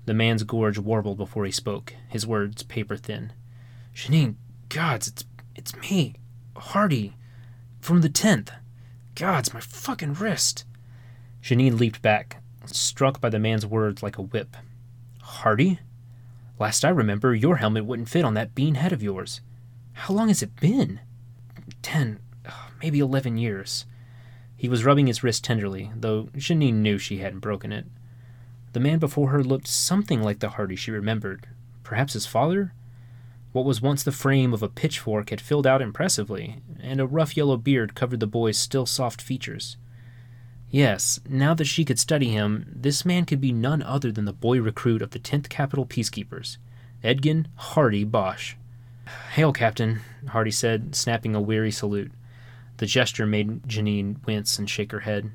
[0.05, 3.34] The man's gorge warbled before he spoke, his words paper thin.
[3.93, 4.36] Janine,
[4.70, 6.16] gods, it's it's me,
[6.55, 7.18] Hardy,
[7.82, 8.49] from the tenth.
[9.16, 10.64] Gods, my fucking wrist!
[11.41, 14.55] Janine leaped back, struck by the man's words like a whip.
[15.22, 15.80] Hardy?
[16.57, 19.41] Last I remember, your helmet wouldn't fit on that bean head of yours.
[19.94, 21.00] How long has it been?
[21.82, 22.20] Ten,
[22.82, 23.86] maybe eleven years.
[24.56, 27.86] He was rubbing his wrist tenderly, though Janine knew she hadn't broken it.
[28.74, 31.48] The man before her looked something like the Hardy she remembered.
[31.84, 32.74] Perhaps his father?
[33.52, 37.38] What was once the frame of a pitchfork had filled out impressively, and a rough
[37.38, 39.78] yellow beard covered the boy's still soft features.
[40.70, 44.34] Yes, now that she could study him, this man could be none other than the
[44.34, 46.58] boy recruit of the 10th Capital Peacekeepers,
[47.04, 48.56] Edgin Hardy Bosch.
[49.34, 52.12] Hail, Captain, Hardy said, snapping a weary salute.
[52.78, 55.32] The gesture made Janine wince and shake her head.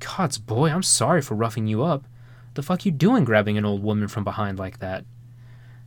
[0.00, 2.04] God's boy, I'm sorry for roughing you up.
[2.54, 5.04] The fuck you doing grabbing an old woman from behind like that?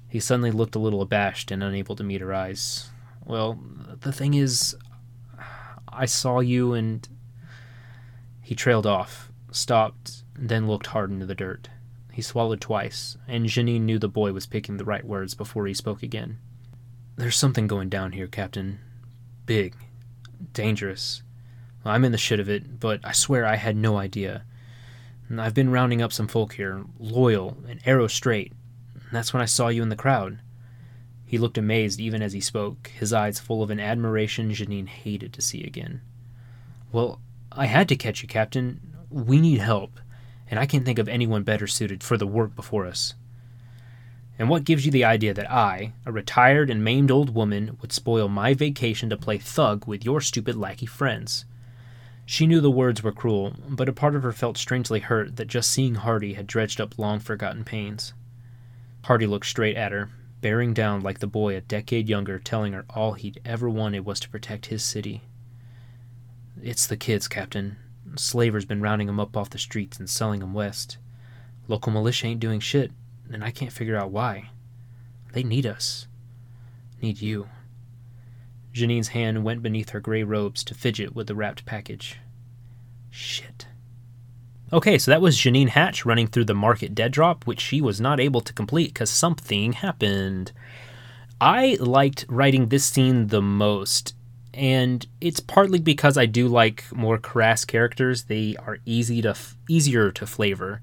[0.10, 2.90] He suddenly looked a little abashed and unable to meet her eyes.
[3.26, 3.60] Well,
[4.00, 4.76] the thing is,
[5.90, 7.08] I saw you and
[8.42, 11.70] he trailed off, stopped, then looked hard into the dirt.
[12.14, 15.74] He swallowed twice, and Janine knew the boy was picking the right words before he
[15.74, 16.40] spoke again.
[17.18, 18.78] There's something going down here, Captain.
[19.48, 19.76] Big.
[20.54, 21.24] Dangerous.
[21.84, 24.44] Well, I'm in the shit of it, but I swear I had no idea.
[25.36, 28.54] I've been rounding up some folk here, loyal and arrow straight.
[29.12, 30.40] That's when I saw you in the crowd.
[31.26, 35.34] He looked amazed even as he spoke, his eyes full of an admiration Janine hated
[35.34, 36.02] to see again.
[36.92, 37.20] Well,
[37.52, 38.80] I had to catch you, Captain.
[39.10, 40.00] We need help,
[40.52, 43.16] and I can't think of anyone better suited for the work before us.
[44.40, 47.92] And what gives you the idea that I, a retired and maimed old woman, would
[47.92, 51.46] spoil my vacation to play thug with your stupid lackey friends?
[52.26, 55.48] She knew the words were cruel, but a part of her felt strangely hurt that
[55.48, 58.14] just seeing Hardy had dredged up long forgotten pains.
[59.06, 60.10] Hardy looked straight at her,
[60.42, 64.20] bearing down like the boy a decade younger, telling her all he'd ever wanted was
[64.20, 65.22] to protect his city.
[66.62, 67.78] It's the kids, Captain.
[68.18, 70.98] Slavers been rounding 'em up off the streets and selling 'em west.
[71.68, 72.92] Local militia ain't doing shit,
[73.32, 74.50] and I can't figure out why.
[75.34, 76.08] They need us.
[77.02, 77.48] Need you.
[78.74, 82.20] Janine's hand went beneath her gray robes to fidget with the wrapped package.
[83.10, 83.68] Shit.
[84.72, 88.02] Okay, so that was Janine Hatch running through the market dead drop, which she was
[88.02, 90.52] not able to complete because something happened.
[91.40, 94.14] I liked writing this scene the most
[94.58, 98.24] and it's partly because I do like more crass characters.
[98.24, 100.82] They are easy to f- easier to flavor.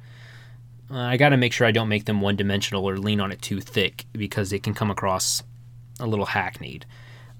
[0.94, 3.32] Uh, I got to make sure I don't make them one dimensional or lean on
[3.32, 5.42] it too thick because it can come across
[5.98, 6.84] a little hackneyed.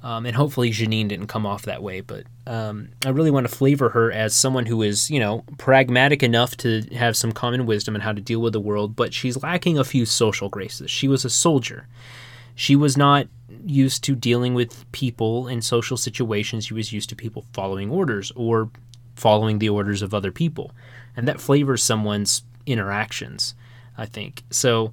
[0.02, 3.54] Um, and hopefully Janine didn't come off that way, but um, I really want to
[3.54, 7.94] flavor her as someone who is, you know, pragmatic enough to have some common wisdom
[7.94, 10.90] and how to deal with the world, but she's lacking a few social graces.
[10.90, 11.86] She was a soldier.
[12.54, 13.28] She was not
[13.64, 16.66] used to dealing with people in social situations.
[16.66, 18.68] She was used to people following orders or
[19.14, 20.72] following the orders of other people.
[21.16, 23.54] And that flavors someone's interactions,
[23.96, 24.42] I think.
[24.50, 24.92] So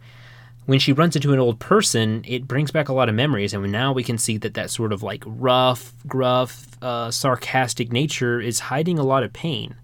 [0.66, 3.54] when she runs into an old person, it brings back a lot of memories.
[3.54, 8.40] And now we can see that that sort of like rough, gruff, uh, sarcastic nature
[8.40, 9.76] is hiding a lot of pain.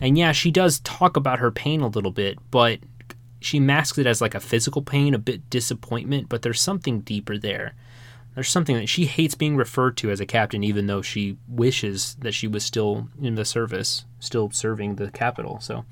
[0.00, 2.80] And yeah, she does talk about her pain a little bit, but
[3.40, 7.36] she masks it as like a physical pain, a bit disappointment, but there's something deeper
[7.36, 7.74] there.
[8.34, 12.16] There's something that she hates being referred to as a captain, even though she wishes
[12.20, 15.60] that she was still in the service, still serving the capital.
[15.60, 15.84] So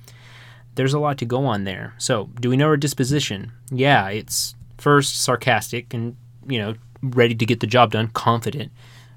[0.75, 1.95] there's a lot to go on there.
[1.99, 3.53] So, do we know her disposition?
[3.71, 6.17] Yeah, it's first sarcastic and,
[6.47, 8.73] you know, ready to get the job done, confident.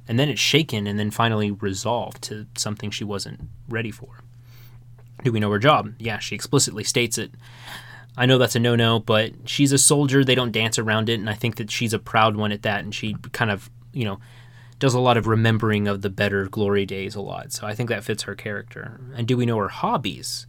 [0.07, 4.19] And then it's shaken and then finally resolved to something she wasn't ready for.
[5.23, 5.93] Do we know her job?
[5.97, 7.31] Yeah, she explicitly states it.
[8.17, 10.23] I know that's a no no, but she's a soldier.
[10.23, 11.19] They don't dance around it.
[11.19, 12.83] And I think that she's a proud one at that.
[12.83, 14.19] And she kind of, you know,
[14.77, 17.51] does a lot of remembering of the better glory days a lot.
[17.51, 18.99] So I think that fits her character.
[19.15, 20.47] And do we know her hobbies?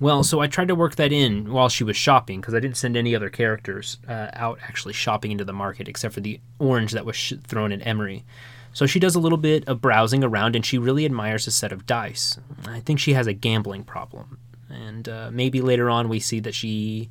[0.00, 2.76] Well, so I tried to work that in while she was shopping because I didn't
[2.76, 6.92] send any other characters uh, out actually shopping into the market except for the orange
[6.92, 8.24] that was sh- thrown at Emery.
[8.72, 11.70] So she does a little bit of browsing around and she really admires a set
[11.70, 12.38] of dice.
[12.66, 14.38] I think she has a gambling problem.
[14.68, 17.08] And uh, maybe later on we see that she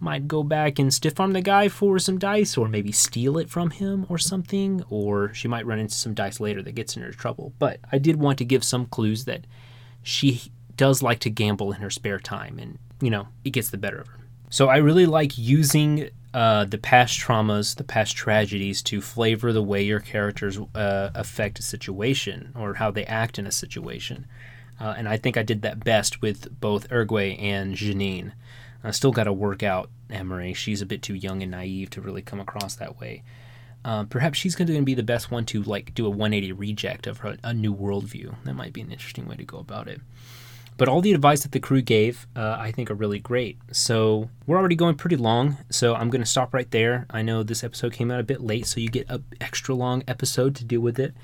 [0.00, 3.48] might go back and stiff arm the guy for some dice, or maybe steal it
[3.48, 7.02] from him or something, or she might run into some dice later that gets in
[7.02, 7.52] her trouble.
[7.58, 9.46] But I did want to give some clues that
[10.02, 13.78] she does like to gamble in her spare time, and you know, it gets the
[13.78, 14.20] better of her.
[14.50, 19.62] So I really like using uh, the past traumas, the past tragedies to flavor the
[19.62, 24.26] way your characters uh, affect a situation or how they act in a situation.
[24.80, 28.32] Uh, and I think I did that best with both Urgway and Janine.
[28.84, 30.52] I still got to work out Emery.
[30.52, 33.24] She's a bit too young and naive to really come across that way.
[33.86, 37.06] uh, perhaps she's going to be the best one to like do a 180 reject
[37.06, 38.34] of her, a new worldview.
[38.44, 40.00] That might be an interesting way to go about it.
[40.76, 43.58] But all the advice that the crew gave, uh, I think, are really great.
[43.72, 47.06] So we're already going pretty long, so I'm going to stop right there.
[47.10, 50.02] I know this episode came out a bit late, so you get an extra long
[50.06, 51.14] episode to deal with it.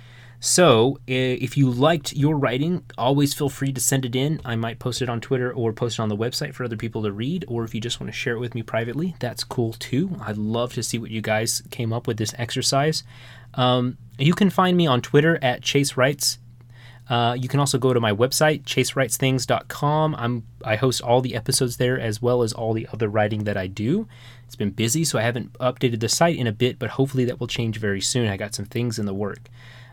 [0.45, 4.41] So, if you liked your writing, always feel free to send it in.
[4.45, 7.05] I might post it on Twitter or post it on the website for other people
[7.05, 7.45] to read.
[7.47, 10.19] Or if you just want to share it with me privately, that's cool too.
[10.21, 13.05] I'd love to see what you guys came up with this exercise.
[13.55, 16.39] Um, you can find me on Twitter at Chase Writes.
[17.13, 20.15] Uh, you can also go to my website, chasewritesthings.com.
[20.15, 23.55] I'm I host all the episodes there as well as all the other writing that
[23.55, 24.09] I do.
[24.47, 27.39] It's been busy, so I haven't updated the site in a bit, but hopefully that
[27.39, 28.29] will change very soon.
[28.29, 29.51] I got some things in the work.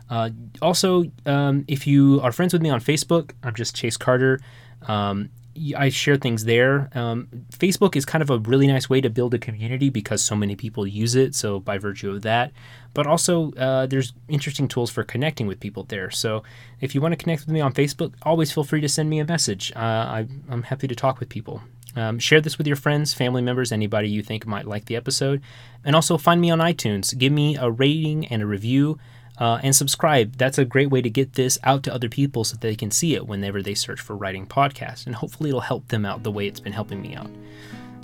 [0.08, 0.30] Uh,
[0.62, 4.40] also, um, if you are friends with me on Facebook, I'm just Chase Carter.
[4.88, 5.28] Um,
[5.76, 6.90] I share things there.
[6.94, 10.36] Um, Facebook is kind of a really nice way to build a community because so
[10.36, 11.34] many people use it.
[11.34, 12.52] So, by virtue of that,
[12.94, 16.10] but also uh, there's interesting tools for connecting with people there.
[16.10, 16.42] So,
[16.80, 19.18] if you want to connect with me on Facebook, always feel free to send me
[19.18, 19.72] a message.
[19.74, 21.62] Uh, I, am happy to talk with people.
[21.96, 25.42] Um, share this with your friends, family members, anybody you think might like the episode.
[25.84, 27.16] And also find me on iTunes.
[27.16, 28.98] Give me a rating and a review
[29.40, 30.36] uh, and subscribe.
[30.36, 33.14] That's a great way to get this out to other people so they can see
[33.14, 35.06] it whenever they search for writing podcasts.
[35.06, 37.30] And hopefully, it'll help them out the way it's been helping me out.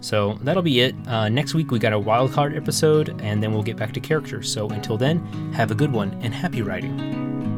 [0.00, 0.94] So that'll be it.
[1.06, 4.50] Uh, next week, we got a wildcard episode, and then we'll get back to characters.
[4.52, 7.55] So until then, have a good one and happy writing.